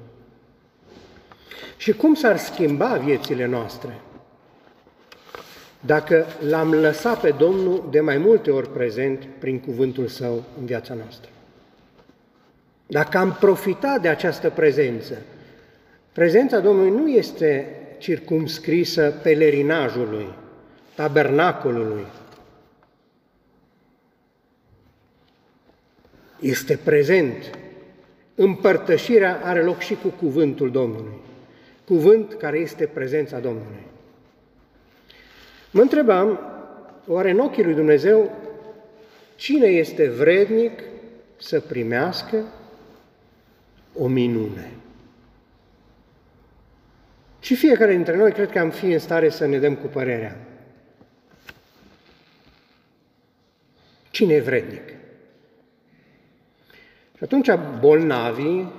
Și 1.77 1.93
cum 1.93 2.13
s-ar 2.13 2.37
schimba 2.37 2.95
viețile 2.95 3.45
noastre 3.45 3.99
dacă 5.85 6.25
l-am 6.39 6.73
lăsat 6.73 7.19
pe 7.19 7.33
Domnul 7.37 7.87
de 7.91 7.99
mai 7.99 8.17
multe 8.17 8.51
ori 8.51 8.69
prezent 8.69 9.27
prin 9.39 9.59
cuvântul 9.59 10.07
Său 10.07 10.43
în 10.59 10.65
viața 10.65 10.93
noastră. 10.93 11.29
Dacă 12.87 13.17
am 13.17 13.37
profitat 13.39 14.01
de 14.01 14.07
această 14.07 14.49
prezență, 14.49 15.13
prezența 16.11 16.59
Domnului 16.59 16.91
nu 16.91 17.07
este 17.07 17.67
circumscrisă 17.97 19.13
pelerinajului, 19.23 20.27
tabernacolului. 20.95 22.05
Este 26.39 26.79
prezent. 26.83 27.57
Împărtășirea 28.35 29.39
are 29.43 29.61
loc 29.61 29.79
și 29.79 29.97
cu 30.01 30.07
cuvântul 30.07 30.71
Domnului. 30.71 31.21
Cuvânt 31.85 32.33
care 32.33 32.57
este 32.57 32.85
prezența 32.85 33.39
Domnului. 33.39 33.83
Mă 35.71 35.81
întrebam, 35.81 36.39
oare 37.07 37.31
în 37.31 37.39
ochii 37.39 37.63
lui 37.63 37.73
Dumnezeu, 37.73 38.31
cine 39.35 39.67
este 39.67 40.09
vrednic 40.09 40.83
să 41.37 41.59
primească 41.59 42.43
o 43.93 44.07
minune? 44.07 44.71
Și 47.39 47.55
fiecare 47.55 47.95
dintre 47.95 48.17
noi 48.17 48.31
cred 48.31 48.51
că 48.51 48.59
am 48.59 48.69
fi 48.69 48.85
în 48.85 48.99
stare 48.99 49.29
să 49.29 49.45
ne 49.45 49.57
dăm 49.57 49.75
cu 49.75 49.87
părerea. 49.87 50.52
Cine 54.13 54.33
e 54.33 54.41
vrednic? 54.41 54.89
Și 57.17 57.23
atunci 57.23 57.49
bolnavii 57.79 58.71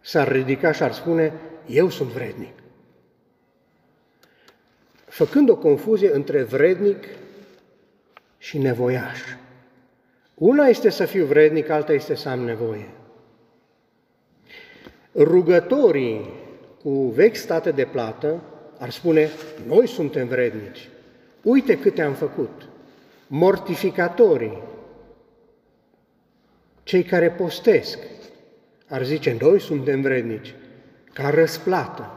s-ar 0.00 0.32
ridica 0.32 0.72
și 0.72 0.82
ar 0.82 0.92
spune, 0.92 1.32
eu 1.66 1.90
sunt 1.90 2.08
vrednic 2.08 2.54
făcând 5.14 5.48
o 5.48 5.56
confuzie 5.56 6.14
între 6.14 6.42
vrednic 6.42 7.04
și 8.38 8.58
nevoiaș. 8.58 9.20
Una 10.34 10.66
este 10.66 10.90
să 10.90 11.04
fiu 11.04 11.24
vrednic, 11.24 11.68
alta 11.68 11.92
este 11.92 12.14
să 12.14 12.28
am 12.28 12.40
nevoie. 12.40 12.88
Rugătorii 15.14 16.32
cu 16.82 16.90
vechi 16.90 17.36
state 17.36 17.70
de 17.70 17.84
plată 17.84 18.42
ar 18.78 18.90
spune, 18.90 19.30
noi 19.66 19.88
suntem 19.88 20.26
vrednici, 20.26 20.88
uite 21.42 21.78
câte 21.78 22.02
am 22.02 22.14
făcut. 22.14 22.68
Mortificatorii, 23.26 24.62
cei 26.82 27.02
care 27.02 27.30
postesc, 27.30 27.98
ar 28.88 29.04
zice, 29.04 29.36
noi 29.40 29.60
suntem 29.60 30.00
vrednici, 30.00 30.54
ca 31.12 31.30
răsplată. 31.30 32.10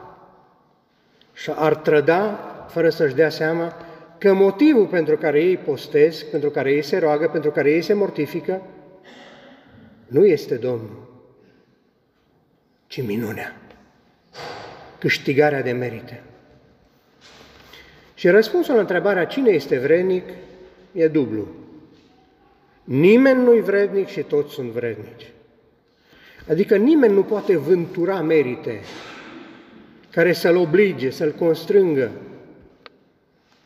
Și 1.32 1.50
ar 1.54 1.74
trăda 1.74 2.38
fără 2.68 2.90
să-și 2.90 3.14
dea 3.14 3.30
seama 3.30 3.74
că 4.18 4.32
motivul 4.32 4.86
pentru 4.86 5.16
care 5.16 5.42
ei 5.42 5.56
postesc, 5.56 6.26
pentru 6.26 6.50
care 6.50 6.72
ei 6.72 6.82
se 6.82 6.98
roagă, 6.98 7.28
pentru 7.28 7.50
care 7.50 7.70
ei 7.70 7.82
se 7.82 7.92
mortifică, 7.92 8.62
nu 10.06 10.26
este 10.26 10.54
Domnul, 10.54 11.08
ci 12.86 13.02
minunea, 13.02 13.56
câștigarea 14.98 15.62
de 15.62 15.72
merite. 15.72 16.22
Și 18.14 18.28
răspunsul 18.28 18.74
la 18.74 18.80
întrebarea 18.80 19.26
cine 19.26 19.50
este 19.50 19.78
vrednic 19.78 20.24
e 20.92 21.08
dublu. 21.08 21.46
Nimeni 22.84 23.42
nu-i 23.42 23.60
vrednic 23.60 24.06
și 24.06 24.22
toți 24.22 24.52
sunt 24.52 24.70
vrednici. 24.70 25.32
Adică 26.48 26.76
nimeni 26.76 27.14
nu 27.14 27.22
poate 27.22 27.56
vântura 27.56 28.20
merite 28.20 28.80
care 30.10 30.32
să-l 30.32 30.56
oblige, 30.56 31.10
să-l 31.10 31.32
constrângă 31.32 32.10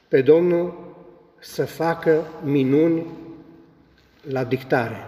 pe 0.08 0.22
Domnul 0.22 0.94
să 1.38 1.64
facă 1.64 2.26
minuni 2.44 3.06
la 4.22 4.44
dictare. 4.44 5.06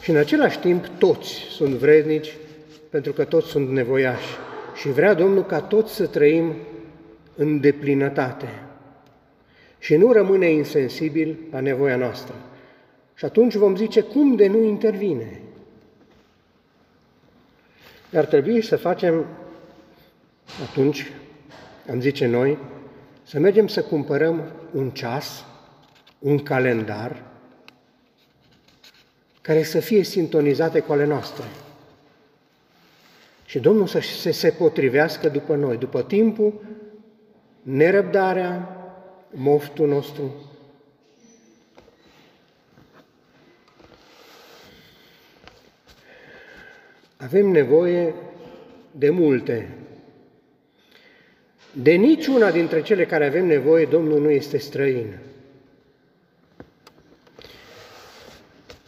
Și 0.00 0.10
în 0.10 0.16
același 0.16 0.58
timp 0.58 0.86
toți 0.86 1.28
sunt 1.28 1.74
vrednici 1.74 2.36
pentru 2.90 3.12
că 3.12 3.24
toți 3.24 3.48
sunt 3.48 3.70
nevoiași 3.70 4.28
și 4.74 4.88
vrea 4.88 5.14
Domnul 5.14 5.44
ca 5.44 5.60
toți 5.60 5.94
să 5.94 6.06
trăim 6.06 6.54
în 7.36 7.60
deplinătate. 7.60 8.62
Și 9.80 9.90
și 9.90 9.96
nu 9.96 10.12
rămâne 10.12 10.50
insensibil 10.50 11.38
la 11.50 11.60
nevoia 11.60 11.96
noastră. 11.96 12.34
Și 13.14 13.24
atunci 13.24 13.54
vom 13.54 13.76
zice, 13.76 14.00
cum 14.00 14.36
de 14.36 14.46
nu 14.46 14.62
intervine? 14.62 15.40
Ar 18.14 18.24
trebui 18.24 18.62
să 18.62 18.76
facem, 18.76 19.26
atunci, 20.68 21.12
am 21.90 22.00
zice 22.00 22.26
noi, 22.26 22.58
să 23.22 23.38
mergem 23.38 23.66
să 23.66 23.82
cumpărăm 23.82 24.52
un 24.72 24.90
ceas, 24.90 25.44
un 26.18 26.38
calendar, 26.38 27.22
care 29.40 29.62
să 29.62 29.80
fie 29.80 30.02
sintonizate 30.02 30.80
cu 30.80 30.92
ale 30.92 31.04
noastre. 31.04 31.44
Și 33.44 33.58
Domnul 33.58 33.86
să 33.86 34.00
se, 34.00 34.30
se 34.30 34.50
potrivească 34.50 35.28
după 35.28 35.56
noi, 35.56 35.76
după 35.76 36.02
timpul, 36.02 36.60
nerăbdarea, 37.62 38.79
moftul 39.30 39.88
nostru. 39.88 40.34
Avem 47.16 47.46
nevoie 47.46 48.14
de 48.90 49.10
multe. 49.10 49.68
De 51.72 51.92
niciuna 51.92 52.50
dintre 52.50 52.82
cele 52.82 53.06
care 53.06 53.26
avem 53.26 53.46
nevoie, 53.46 53.84
Domnul 53.84 54.20
nu 54.20 54.30
este 54.30 54.58
străin. 54.58 55.18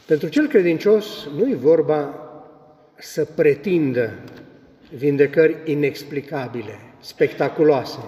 Pentru 0.07 0.29
cel 0.29 0.49
credincios 0.49 1.29
nu 1.37 1.51
e 1.51 1.55
vorba 1.55 2.15
să 2.99 3.25
pretindă 3.25 4.19
vindecări 4.97 5.57
inexplicabile, 5.65 6.79
spectaculoase. 7.01 7.99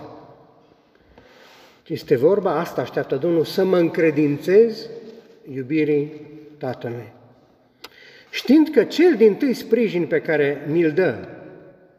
Este 1.86 2.16
vorba, 2.16 2.58
asta 2.58 2.80
așteaptă 2.80 3.16
Domnul, 3.16 3.44
să 3.44 3.64
mă 3.64 3.78
încredințez 3.78 4.88
iubirii 5.52 6.12
Tatălui. 6.58 7.12
Știind 8.30 8.68
că 8.68 8.84
cel 8.84 9.14
din 9.16 9.34
tâi 9.34 9.54
sprijin 9.54 10.06
pe 10.06 10.20
care 10.20 10.66
mi-l 10.68 10.92
dă, 10.92 11.28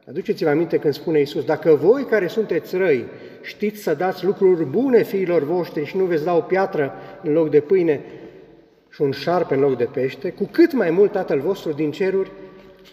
aduceți-vă 0.07 0.49
aminte 0.49 0.77
când 0.77 0.93
spune 0.93 1.19
Iisus, 1.19 1.43
dacă 1.43 1.73
voi 1.73 2.05
care 2.05 2.27
sunteți 2.27 2.75
răi 2.75 3.05
știți 3.41 3.81
să 3.81 3.93
dați 3.93 4.25
lucruri 4.25 4.65
bune 4.65 5.03
fiilor 5.03 5.43
voștri 5.43 5.85
și 5.85 5.97
nu 5.97 6.05
veți 6.05 6.23
da 6.23 6.35
o 6.35 6.41
piatră 6.41 6.93
în 7.23 7.33
loc 7.33 7.49
de 7.49 7.59
pâine 7.59 8.01
și 8.89 9.01
un 9.01 9.11
șarpe 9.11 9.53
în 9.53 9.59
loc 9.59 9.77
de 9.77 9.85
pește, 9.85 10.29
cu 10.29 10.49
cât 10.51 10.73
mai 10.73 10.89
mult 10.89 11.11
Tatăl 11.11 11.39
vostru 11.39 11.71
din 11.71 11.91
ceruri 11.91 12.31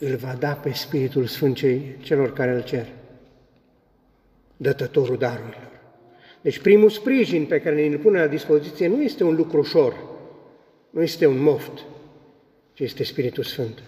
îl 0.01 0.17
va 0.17 0.37
da 0.39 0.53
pe 0.53 0.73
Spiritul 0.73 1.27
Sfânt 1.27 1.59
celor 1.99 2.33
care 2.33 2.51
îl 2.51 2.63
cer, 2.63 2.87
dătătorul 4.57 5.17
darurilor. 5.17 5.72
Deci 6.43 6.59
primul 6.59 6.91
sprijin 6.91 7.47
pe 7.47 7.61
care 7.61 7.89
ne-l 7.89 7.99
pune 7.99 8.19
la 8.19 8.27
dispoziție 8.27 8.89
nu 8.89 9.03
este 9.03 9.25
un 9.25 9.35
lucru 9.35 9.59
ușor, 9.59 9.97
nu 10.91 11.03
este 11.03 11.27
un 11.27 11.43
moft, 11.43 11.85
ci 12.73 12.81
este 12.81 13.05
Spiritul 13.05 13.45
Sfânt. 13.45 13.83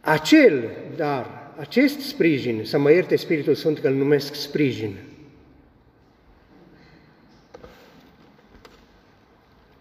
Acel 0.00 0.70
dar, 0.96 1.52
acest 1.56 2.00
sprijin, 2.00 2.64
să 2.64 2.78
mă 2.78 2.90
ierte 2.90 3.16
Spiritul 3.16 3.54
Sfânt 3.54 3.78
că 3.78 3.88
îl 3.88 3.94
numesc 3.94 4.34
sprijin, 4.34 4.96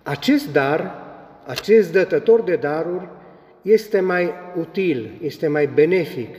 acest 0.04 0.52
dar, 0.52 0.94
acest 1.46 1.92
dătător 1.92 2.42
de 2.42 2.56
daruri, 2.56 3.10
este 3.62 4.00
mai 4.00 4.34
util, 4.58 5.12
este 5.22 5.48
mai 5.48 5.68
benefic, 5.68 6.36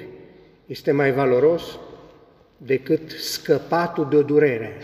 este 0.66 0.92
mai 0.92 1.12
valoros 1.12 1.78
decât 2.66 3.10
scăpatul 3.10 4.06
de 4.10 4.16
o 4.16 4.22
durere. 4.22 4.76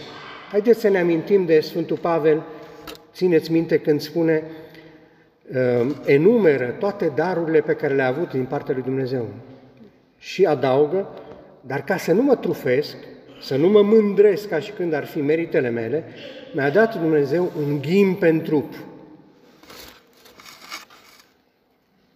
Haideți 0.51 0.81
să 0.81 0.89
ne 0.89 0.99
amintim 0.99 1.45
de 1.45 1.61
Sfântul 1.61 1.97
Pavel, 1.97 2.43
țineți 3.13 3.53
minte 3.53 3.79
când 3.79 4.01
spune, 4.01 4.43
ehm, 5.53 6.03
enumeră 6.05 6.77
toate 6.79 7.13
darurile 7.15 7.61
pe 7.61 7.75
care 7.75 7.95
le-a 7.95 8.07
avut 8.07 8.31
din 8.31 8.45
partea 8.45 8.75
lui 8.75 8.83
Dumnezeu. 8.83 9.29
Și 10.19 10.45
adaugă, 10.45 11.09
dar 11.61 11.85
ca 11.85 11.97
să 11.97 12.13
nu 12.13 12.23
mă 12.23 12.37
trufesc, 12.37 12.97
să 13.41 13.57
nu 13.57 13.69
mă 13.69 13.83
mândresc 13.83 14.49
ca 14.49 14.59
și 14.59 14.71
când 14.71 14.93
ar 14.93 15.05
fi 15.05 15.21
meritele 15.21 15.69
mele, 15.69 16.05
mi-a 16.55 16.71
dat 16.71 17.01
Dumnezeu 17.01 17.53
un 17.67 17.81
ghim 17.81 18.15
pentru 18.15 18.49
trup. 18.49 18.75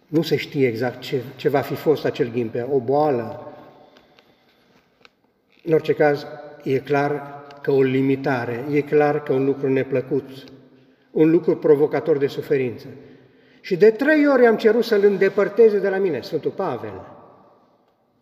Nu 0.07 0.21
se 0.21 0.35
știe 0.35 0.67
exact 0.67 0.99
ce, 0.99 1.21
ce 1.35 1.49
va 1.49 1.59
fi 1.59 1.75
fost 1.75 2.05
acel 2.05 2.31
ghimpe, 2.31 2.67
o 2.71 2.79
boală. 2.79 3.50
În 5.63 5.73
orice 5.73 5.93
caz, 5.93 6.25
e 6.63 6.79
clar 6.79 7.43
că 7.61 7.71
o 7.71 7.81
limitare, 7.81 8.65
e 8.71 8.81
clar 8.81 9.23
că 9.23 9.33
un 9.33 9.45
lucru 9.45 9.69
neplăcut, 9.69 10.29
un 11.11 11.31
lucru 11.31 11.57
provocator 11.57 12.17
de 12.17 12.27
suferință. 12.27 12.87
Și 13.61 13.75
de 13.75 13.91
trei 13.91 14.27
ori 14.27 14.45
am 14.45 14.55
cerut 14.57 14.83
să-l 14.83 15.03
îndepărteze 15.03 15.79
de 15.79 15.89
la 15.89 15.97
mine, 15.97 16.21
Sfântul 16.21 16.51
Pavel, 16.51 17.01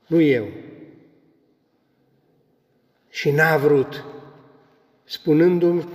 nu 0.07 0.21
eu. 0.21 0.47
Și 3.09 3.31
n-a 3.31 3.57
vrut, 3.57 4.05
spunându-mi, 5.03 5.87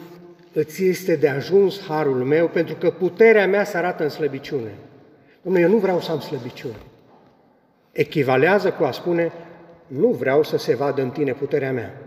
îți 0.53 0.85
este 0.85 1.17
de 1.17 1.29
ajuns 1.29 1.81
harul 1.81 2.25
meu, 2.25 2.49
pentru 2.49 2.75
că 2.75 2.91
puterea 2.91 3.47
mea 3.47 3.65
se 3.65 3.77
arată 3.77 4.03
în 4.03 4.09
slăbiciune. 4.09 4.75
Domnule, 5.43 5.65
eu 5.65 5.71
nu 5.71 5.79
vreau 5.79 6.01
să 6.01 6.11
am 6.11 6.21
slăbiciune. 6.21 6.77
Echivalează 7.93 8.71
cu 8.71 8.85
a 8.85 8.91
spune, 8.91 9.33
nu 9.87 10.09
vreau 10.09 10.43
să 10.43 10.57
se 10.57 10.75
vadă 10.75 11.03
în 11.03 11.11
tine 11.11 11.33
puterea 11.33 11.73
mea. 11.73 11.99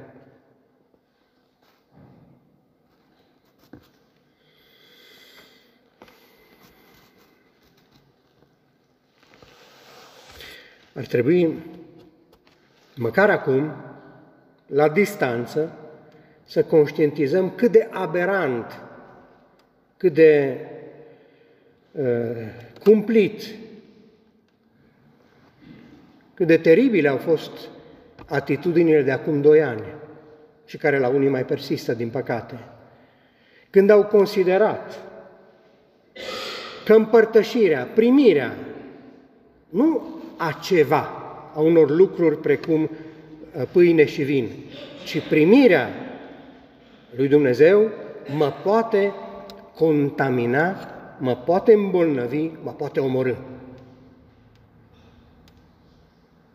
Ar 10.94 11.06
trebui, 11.06 11.64
măcar 12.96 13.30
acum, 13.30 13.72
la 14.66 14.90
distanță, 14.90 15.72
să 16.46 16.64
conștientizăm 16.64 17.52
cât 17.52 17.72
de 17.72 17.88
aberant, 17.92 18.82
cât 19.98 20.14
de 20.14 20.58
uh, 21.92 22.06
cumplit, 22.84 23.42
cât 26.38 26.48
de 26.48 26.58
teribile 26.58 27.08
au 27.08 27.18
fost 27.18 27.52
atitudinile 28.28 29.02
de 29.02 29.12
acum 29.12 29.42
doi 29.42 29.62
ani 29.62 29.84
și 30.66 30.78
care 30.78 31.00
la 31.00 31.08
unii 31.08 31.30
mai 31.30 31.46
persistă, 31.46 31.94
din 31.94 32.10
păcate. 32.10 32.60
Când 33.70 33.90
au 33.90 34.04
considerat 34.04 35.00
că 36.86 36.94
împărtășirea, 36.94 37.88
primirea, 37.94 38.56
nu 39.70 40.02
a 40.38 40.60
ceva, 40.62 41.12
a 41.56 41.60
unor 41.60 41.90
lucruri 41.90 42.38
precum 42.38 42.82
uh, 42.82 43.64
pâine 43.72 44.06
și 44.06 44.24
vin, 44.24 44.50
ci 45.06 45.28
primirea 45.28 45.90
lui 47.16 47.28
Dumnezeu 47.28 47.90
mă 48.38 48.54
poate 48.64 49.14
contamina, 49.76 50.76
mă 51.18 51.36
poate 51.36 51.74
îmbolnăvi, 51.74 52.50
mă 52.64 52.72
poate 52.72 53.00
omorâ. 53.00 53.34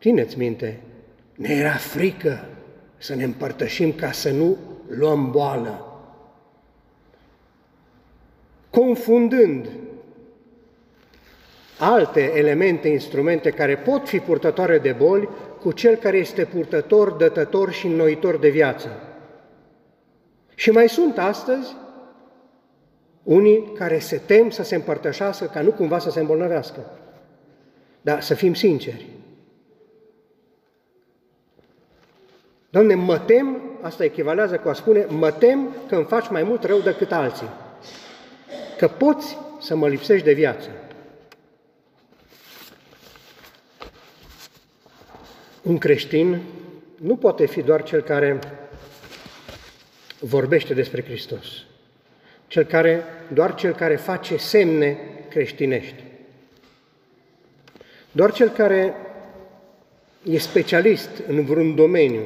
Țineți 0.03 0.38
minte, 0.38 0.81
ne 1.37 1.55
era 1.55 1.73
frică 1.73 2.45
să 2.97 3.15
ne 3.15 3.25
împărtășim 3.25 3.93
ca 3.93 4.12
să 4.12 4.31
nu 4.31 4.57
luăm 4.88 5.31
boală. 5.31 5.87
Confundând 8.71 9.69
alte 11.79 12.33
elemente, 12.35 12.88
instrumente 12.88 13.51
care 13.51 13.77
pot 13.77 14.09
fi 14.09 14.19
purtătoare 14.19 14.79
de 14.79 14.93
boli 14.93 15.29
cu 15.61 15.73
cel 15.73 15.95
care 15.95 16.17
este 16.17 16.45
purtător, 16.45 17.11
dătător 17.11 17.73
și 17.73 17.87
înnoitor 17.87 18.38
de 18.38 18.49
viață. 18.49 18.88
Și 20.55 20.71
mai 20.71 20.88
sunt 20.88 21.19
astăzi 21.19 21.77
unii 23.23 23.73
care 23.75 23.99
se 23.99 24.17
tem 24.27 24.51
să 24.51 24.62
se 24.62 24.75
împărtășească 24.75 25.45
ca 25.45 25.61
nu 25.61 25.71
cumva 25.71 25.99
să 25.99 26.11
se 26.11 26.21
îmbolnăvească. 26.21 26.81
Dar 28.01 28.21
să 28.21 28.35
fim 28.35 28.55
sinceri. 28.55 29.12
Doamne, 32.73 32.95
mă 32.95 33.19
tem, 33.19 33.61
asta 33.81 34.05
echivalează 34.05 34.57
cu 34.57 34.69
a 34.69 34.73
spune, 34.73 35.07
mă 35.09 35.31
tem 35.31 35.77
că 35.89 35.95
îmi 35.95 36.05
faci 36.05 36.29
mai 36.29 36.43
mult 36.43 36.65
rău 36.65 36.81
decât 36.81 37.13
alții. 37.13 37.49
Că 38.79 38.89
poți 38.89 39.37
să 39.61 39.77
mă 39.77 39.89
lipsești 39.89 40.25
de 40.25 40.33
viață. 40.33 40.69
Un 45.63 45.79
creștin 45.79 46.43
nu 46.97 47.17
poate 47.17 47.47
fi 47.47 47.63
doar 47.63 47.83
cel 47.83 48.01
care 48.01 48.39
vorbește 50.19 50.75
despre 50.75 51.05
Hristos. 51.05 51.47
Cel 52.47 52.65
care, 52.65 53.03
doar 53.33 53.55
cel 53.55 53.75
care 53.75 53.97
face 53.97 54.37
semne 54.37 54.99
creștinești. 55.29 56.03
Doar 58.13 58.33
cel 58.33 58.49
care 58.49 58.95
e 60.23 60.39
specialist 60.39 61.11
în 61.27 61.45
vreun 61.45 61.75
domeniu 61.75 62.23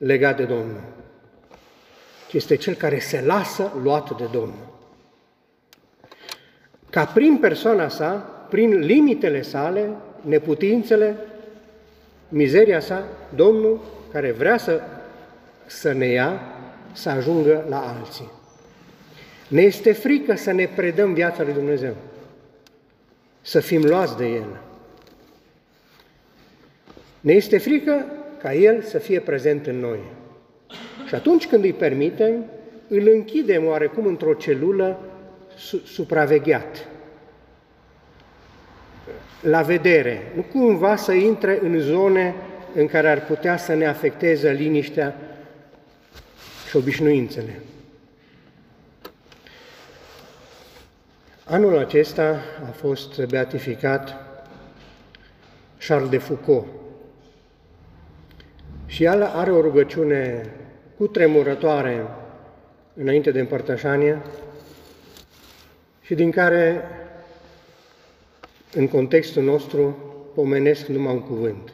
legat 0.00 0.36
de 0.36 0.44
Domnul. 0.44 0.80
ci 2.28 2.34
este 2.34 2.54
cel 2.54 2.74
care 2.74 2.98
se 2.98 3.20
lasă 3.20 3.72
luat 3.82 4.16
de 4.16 4.24
Domnul. 4.32 4.78
Ca 6.90 7.04
prin 7.04 7.38
persoana 7.38 7.88
sa, 7.88 8.12
prin 8.50 8.78
limitele 8.78 9.42
sale, 9.42 9.90
neputințele, 10.20 11.16
mizeria 12.28 12.80
sa, 12.80 13.04
Domnul 13.34 13.80
care 14.12 14.30
vrea 14.30 14.58
să, 14.58 14.80
să 15.66 15.92
ne 15.92 16.06
ia, 16.06 16.40
să 16.92 17.08
ajungă 17.08 17.64
la 17.68 17.94
alții. 17.98 18.30
Ne 19.48 19.62
este 19.62 19.92
frică 19.92 20.34
să 20.34 20.52
ne 20.52 20.66
predăm 20.66 21.14
viața 21.14 21.42
lui 21.42 21.52
Dumnezeu, 21.52 21.94
să 23.40 23.60
fim 23.60 23.82
luați 23.82 24.16
de 24.16 24.26
El. 24.26 24.60
Ne 27.20 27.32
este 27.32 27.58
frică 27.58 28.04
ca 28.42 28.54
El 28.54 28.82
să 28.82 28.98
fie 28.98 29.20
prezent 29.20 29.66
în 29.66 29.78
noi. 29.78 29.98
Și 31.06 31.14
atunci 31.14 31.46
când 31.46 31.64
îi 31.64 31.72
permitem, 31.72 32.44
îl 32.88 33.08
închidem 33.12 33.66
oarecum 33.66 34.06
într-o 34.06 34.34
celulă 34.34 35.00
su- 35.56 35.82
supravegheat, 35.86 36.88
la 39.42 39.62
vedere, 39.62 40.32
nu 40.34 40.42
cumva 40.42 40.96
să 40.96 41.12
intre 41.12 41.58
în 41.62 41.78
zone 41.78 42.34
în 42.74 42.86
care 42.86 43.10
ar 43.10 43.24
putea 43.24 43.56
să 43.56 43.74
ne 43.74 43.86
afecteze 43.86 44.52
liniștea 44.52 45.16
și 46.68 46.76
obișnuințele. 46.76 47.60
Anul 51.44 51.78
acesta 51.78 52.40
a 52.68 52.70
fost 52.70 53.24
beatificat 53.24 54.16
Charles 55.86 56.08
de 56.08 56.18
Foucault 56.18 56.66
și 58.90 59.04
el 59.04 59.22
are 59.22 59.50
o 59.50 59.60
rugăciune 59.60 60.52
cu 60.96 61.06
tremurătoare 61.06 62.06
înainte 62.94 63.30
de 63.30 63.40
împărtășanie 63.40 64.22
și 66.00 66.14
din 66.14 66.30
care, 66.30 66.82
în 68.74 68.88
contextul 68.88 69.42
nostru, 69.42 69.98
pomenesc 70.34 70.86
numai 70.86 71.12
un 71.12 71.20
cuvânt. 71.20 71.72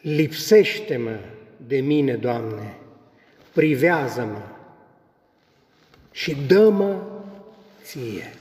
Lipsește-mă 0.00 1.18
de 1.66 1.80
mine, 1.80 2.14
Doamne, 2.14 2.74
privează-mă 3.52 4.42
și 6.10 6.36
dă-mă 6.46 7.02
ție. 7.82 8.34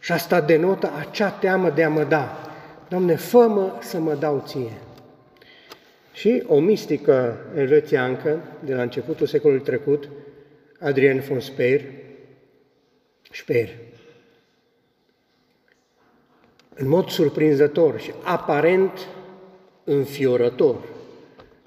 Și 0.00 0.12
asta 0.12 0.40
denotă 0.40 0.92
acea 0.98 1.30
teamă 1.30 1.70
de 1.70 1.84
a 1.84 1.88
mă 1.88 2.04
da. 2.04 2.51
Doamne, 2.92 3.16
fă 3.16 3.72
să 3.80 3.98
mă 3.98 4.14
dau 4.14 4.42
ție. 4.46 4.72
Și 6.12 6.42
o 6.46 6.58
mistică 6.58 7.36
elvețiancă 7.56 8.40
de 8.64 8.74
la 8.74 8.82
începutul 8.82 9.26
secolului 9.26 9.62
trecut, 9.62 10.08
Adrien 10.80 11.20
von 11.20 11.40
Speer, 11.40 11.80
Speer, 13.32 13.68
în 16.74 16.88
mod 16.88 17.08
surprinzător 17.08 18.00
și 18.00 18.12
aparent 18.22 19.08
înfiorător, 19.84 20.76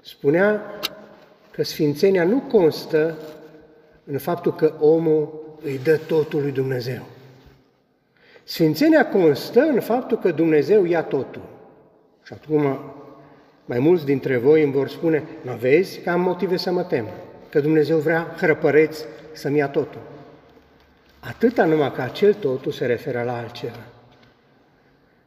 spunea 0.00 0.80
că 1.50 1.62
sfințenia 1.62 2.24
nu 2.24 2.40
constă 2.40 3.18
în 4.04 4.18
faptul 4.18 4.54
că 4.54 4.74
omul 4.80 5.56
îi 5.62 5.78
dă 5.78 5.96
totul 5.96 6.40
lui 6.40 6.52
Dumnezeu. 6.52 7.15
Sfințenia 8.48 9.08
constă 9.08 9.60
în 9.60 9.80
faptul 9.80 10.18
că 10.18 10.30
Dumnezeu 10.30 10.84
ia 10.84 11.02
totul. 11.02 11.42
Și 12.22 12.32
acum 12.32 12.78
mai 13.64 13.78
mulți 13.78 14.04
dintre 14.04 14.36
voi 14.36 14.62
îmi 14.62 14.72
vor 14.72 14.88
spune, 14.88 15.24
nu 15.42 15.52
vezi 15.52 16.00
că 16.00 16.10
am 16.10 16.20
motive 16.20 16.56
să 16.56 16.70
mă 16.70 16.82
tem, 16.82 17.06
că 17.50 17.60
Dumnezeu 17.60 17.98
vrea 17.98 18.34
hrăpăreți 18.36 19.04
să-mi 19.32 19.58
ia 19.58 19.68
totul. 19.68 20.00
Atâta 21.20 21.64
numai 21.64 21.92
că 21.92 22.00
acel 22.00 22.34
totul 22.34 22.72
se 22.72 22.86
referă 22.86 23.22
la 23.22 23.36
altceva. 23.36 23.86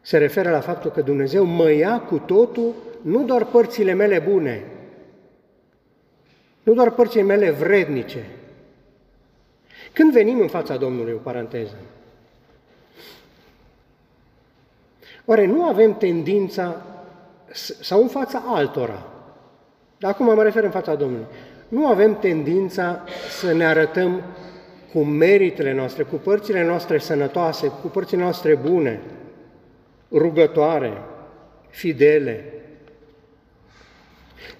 Se 0.02 0.18
referă 0.18 0.50
la 0.50 0.60
faptul 0.60 0.92
că 0.92 1.02
Dumnezeu 1.02 1.44
mă 1.44 1.72
ia 1.72 2.00
cu 2.00 2.18
totul, 2.18 2.74
nu 3.02 3.24
doar 3.24 3.46
părțile 3.46 3.94
mele 3.94 4.20
bune, 4.20 4.64
nu 6.64 6.74
doar 6.74 6.92
părțile 6.92 7.24
mele 7.24 7.52
vrednice. 7.52 8.26
Când 9.94 10.12
venim 10.12 10.40
în 10.40 10.48
fața 10.48 10.78
Domnului, 10.78 11.14
o 11.14 11.18
paranteză, 11.18 11.76
oare 15.30 15.46
nu 15.46 15.64
avem 15.64 15.98
tendința 15.98 16.82
sau 17.82 18.02
în 18.02 18.08
fața 18.08 18.44
altora. 18.46 19.06
Dar 19.98 20.12
acum 20.12 20.26
mă 20.26 20.44
refer 20.44 20.64
în 20.64 20.70
fața 20.70 20.96
Domnului. 20.96 21.26
Nu 21.68 21.88
avem 21.88 22.20
tendința 22.20 23.04
să 23.40 23.54
ne 23.54 23.66
arătăm 23.66 24.22
cu 24.94 25.00
meritele 25.00 25.74
noastre, 25.74 26.04
cu 26.04 26.16
părțile 26.16 26.66
noastre 26.66 26.98
sănătoase, 26.98 27.68
cu 27.82 27.88
părțile 27.88 28.22
noastre 28.22 28.56
bune, 28.56 29.02
rugătoare, 30.12 31.02
fidele. 31.70 32.54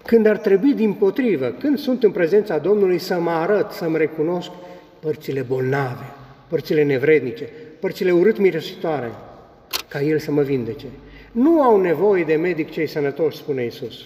Când 0.06 0.26
ar 0.26 0.38
trebui 0.38 0.74
din 0.74 0.94
potrivă, 0.94 1.48
când 1.48 1.78
sunt 1.78 2.04
în 2.04 2.12
prezența 2.12 2.58
Domnului, 2.58 3.00
să 3.00 3.20
mă 3.20 3.32
arăt, 3.32 3.72
să-mi 3.72 3.98
recunosc 3.98 4.52
părțile 5.00 5.42
bolnave, 5.42 6.06
părțile 6.48 6.84
nevrednice, 6.84 7.50
părțile 7.80 8.12
urât 8.12 8.38
miresitoare, 8.38 9.12
ca 9.88 10.02
El 10.02 10.20
să 10.20 10.32
mă 10.32 10.42
vindece. 10.42 10.86
Nu 11.32 11.62
au 11.62 11.82
nevoie 11.82 12.24
de 12.24 12.36
medic 12.36 12.70
cei 12.70 12.88
sănătoși, 12.88 13.38
spune 13.38 13.66
Isus. 13.66 14.06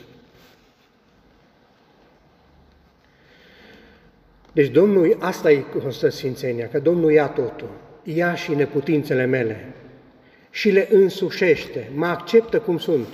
Deci 4.51 4.67
Domnul, 4.67 5.17
asta 5.19 5.51
e 5.51 5.65
constă 5.81 6.09
Sfințenia, 6.09 6.67
că 6.67 6.79
Domnul 6.79 7.11
ia 7.11 7.27
totul, 7.27 7.69
ia 8.03 8.35
și 8.35 8.55
neputințele 8.55 9.25
mele 9.25 9.73
și 10.49 10.69
le 10.69 10.87
însușește, 10.91 11.91
mă 11.95 12.05
acceptă 12.05 12.59
cum 12.59 12.77
sunt. 12.77 13.07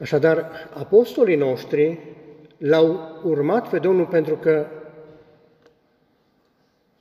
Așadar, 0.00 0.50
apostolii 0.74 1.36
noștri 1.36 1.98
l-au 2.56 3.20
urmat 3.24 3.68
pe 3.68 3.78
Domnul 3.78 4.06
pentru 4.06 4.36
că 4.36 4.66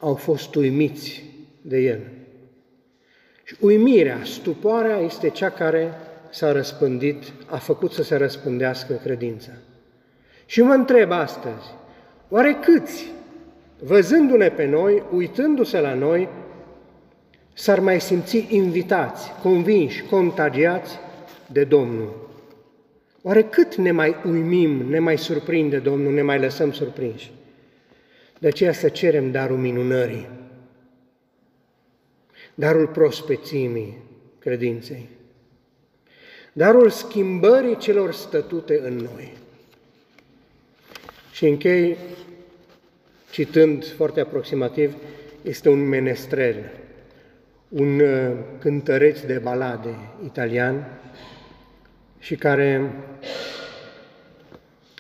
au 0.02 0.16
fost 0.16 0.56
uimiți 0.56 1.24
de 1.62 1.78
El. 1.78 2.00
Și 3.44 3.56
uimirea, 3.60 4.20
stupoarea 4.24 4.98
este 4.98 5.30
cea 5.30 5.50
care 5.50 5.94
s-a 6.30 6.52
răspândit, 6.52 7.24
a 7.46 7.58
făcut 7.58 7.92
să 7.92 8.04
se 8.04 8.16
răspândească 8.16 8.94
credința. 8.94 9.52
Și 10.46 10.62
mă 10.62 10.74
întreb 10.74 11.12
astăzi, 11.12 11.66
oare 12.30 12.58
câți, 12.62 13.12
văzându-ne 13.80 14.50
pe 14.50 14.66
noi, 14.66 15.04
uitându-se 15.14 15.80
la 15.80 15.94
noi, 15.94 16.30
s-ar 17.54 17.80
mai 17.80 18.02
simți 18.02 18.46
invitați, 18.50 19.32
convinși, 19.44 20.04
contagiați 20.04 21.00
de 21.52 21.64
Domnul? 21.64 22.30
Oare 23.22 23.44
cât 23.44 23.76
ne 23.76 23.92
mai 23.92 24.16
uimim, 24.26 24.90
ne 24.90 25.00
mai 25.00 25.18
surprinde 25.18 25.78
Domnul, 25.78 26.14
ne 26.14 26.22
mai 26.22 26.40
lăsăm 26.40 26.72
surprinși? 26.72 27.32
De 28.42 28.48
aceea 28.48 28.74
să 28.74 28.90
cerem 28.90 29.32
darul 29.32 29.58
minunării 29.58 30.28
darul 32.54 32.88
prospețimii 32.88 33.98
credinței, 34.40 35.10
darul 36.54 36.90
schimbării 36.90 37.78
celor 37.78 38.14
stătute 38.14 38.80
în 38.84 38.96
noi. 38.96 39.38
Și 41.32 41.48
închei 41.48 41.98
citând 43.32 43.86
foarte 43.86 44.20
aproximativ, 44.20 44.96
este 45.42 45.70
un 45.70 45.88
menestrel, 45.88 46.72
un 47.70 48.00
uh, 48.00 48.38
cântăreț 48.60 49.20
de 49.20 49.38
balade 49.38 49.96
italian 50.24 51.00
și 52.20 52.36
care 52.36 52.94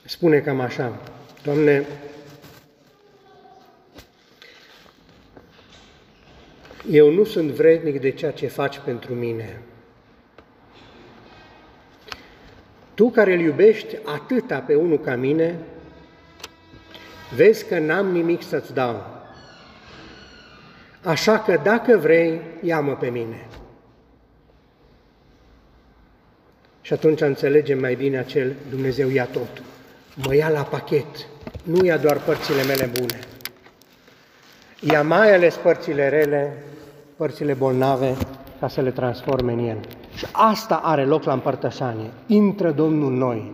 spune 0.06 0.40
cam 0.40 0.60
așa, 0.60 1.02
Doamne, 1.44 1.86
Eu 6.90 7.12
nu 7.12 7.24
sunt 7.24 7.50
vrednic 7.50 8.02
de 8.02 8.12
ceea 8.12 8.32
ce 8.32 8.48
faci 8.48 8.80
pentru 8.80 9.14
mine. 9.14 9.62
Tu 12.94 13.10
care 13.10 13.34
îl 13.34 13.40
iubești 13.40 13.98
atâta 14.06 14.60
pe 14.60 14.76
unul 14.76 15.00
ca 15.00 15.16
mine, 15.16 15.56
vezi 17.36 17.68
că 17.68 17.80
n-am 17.80 18.12
nimic 18.12 18.44
să-ți 18.44 18.74
dau. 18.74 19.22
Așa 21.04 21.40
că 21.40 21.60
dacă 21.64 21.98
vrei, 21.98 22.42
ia-mă 22.62 22.96
pe 22.96 23.10
mine. 23.10 23.48
Și 26.82 26.94
atunci 26.94 27.22
înțelegem 27.22 27.80
mai 27.80 27.96
bine 27.96 28.18
acel 28.18 28.56
Dumnezeu 28.70 29.10
ia 29.10 29.26
totul. 29.26 29.64
Mă 30.16 30.36
ia 30.36 30.50
la 30.50 30.62
pachet, 30.62 31.28
nu 31.64 31.86
ia 31.86 31.98
doar 31.98 32.18
părțile 32.24 32.64
mele 32.64 32.92
bune. 33.00 33.20
Ia 34.90 35.04
mai 35.04 35.34
ales 35.34 35.56
părțile 35.56 36.10
rele 36.10 36.64
părțile 37.16 37.54
bolnave 37.54 38.16
ca 38.60 38.68
să 38.68 38.82
le 38.82 38.92
transforme 38.92 39.52
în 39.52 39.60
El. 39.60 39.78
Și 40.16 40.26
asta 40.32 40.76
are 40.76 41.06
loc 41.06 41.24
la 41.24 41.34
împărtășanie. 41.34 42.12
Intră 42.28 42.72
Domnul 42.72 43.12
în 43.12 43.18
noi. 43.18 43.52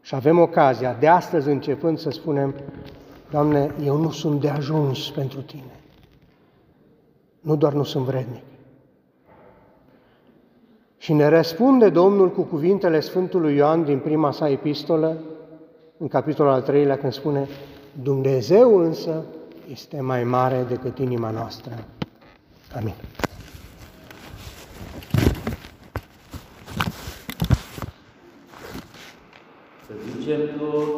Și 0.00 0.14
avem 0.14 0.38
ocazia 0.38 0.96
de 1.00 1.08
astăzi 1.08 1.48
începând 1.48 1.98
să 1.98 2.10
spunem, 2.10 2.54
Doamne, 3.30 3.74
eu 3.84 3.96
nu 3.96 4.10
sunt 4.10 4.40
de 4.40 4.48
ajuns 4.48 5.10
pentru 5.10 5.40
Tine. 5.40 5.80
Nu 7.40 7.56
doar 7.56 7.72
nu 7.72 7.82
sunt 7.82 8.04
vrednic. 8.04 8.42
Și 10.98 11.12
ne 11.12 11.28
răspunde 11.28 11.88
Domnul 11.88 12.30
cu 12.30 12.42
cuvintele 12.42 13.00
Sfântului 13.00 13.56
Ioan 13.56 13.84
din 13.84 13.98
prima 13.98 14.30
sa 14.30 14.48
epistolă, 14.48 15.16
în 15.98 16.08
capitolul 16.08 16.52
al 16.52 16.62
treilea, 16.62 16.96
când 16.96 17.12
spune, 17.12 17.48
Dumnezeu 18.02 18.78
însă 18.78 19.24
este 19.70 20.00
mai 20.00 20.24
mare 20.24 20.62
decât 20.62 20.98
inima 20.98 21.30
noastră. 21.30 21.84
Amin. 22.76 22.94
Să 29.86 29.92
zicem 30.18 30.40
toți 30.58 30.90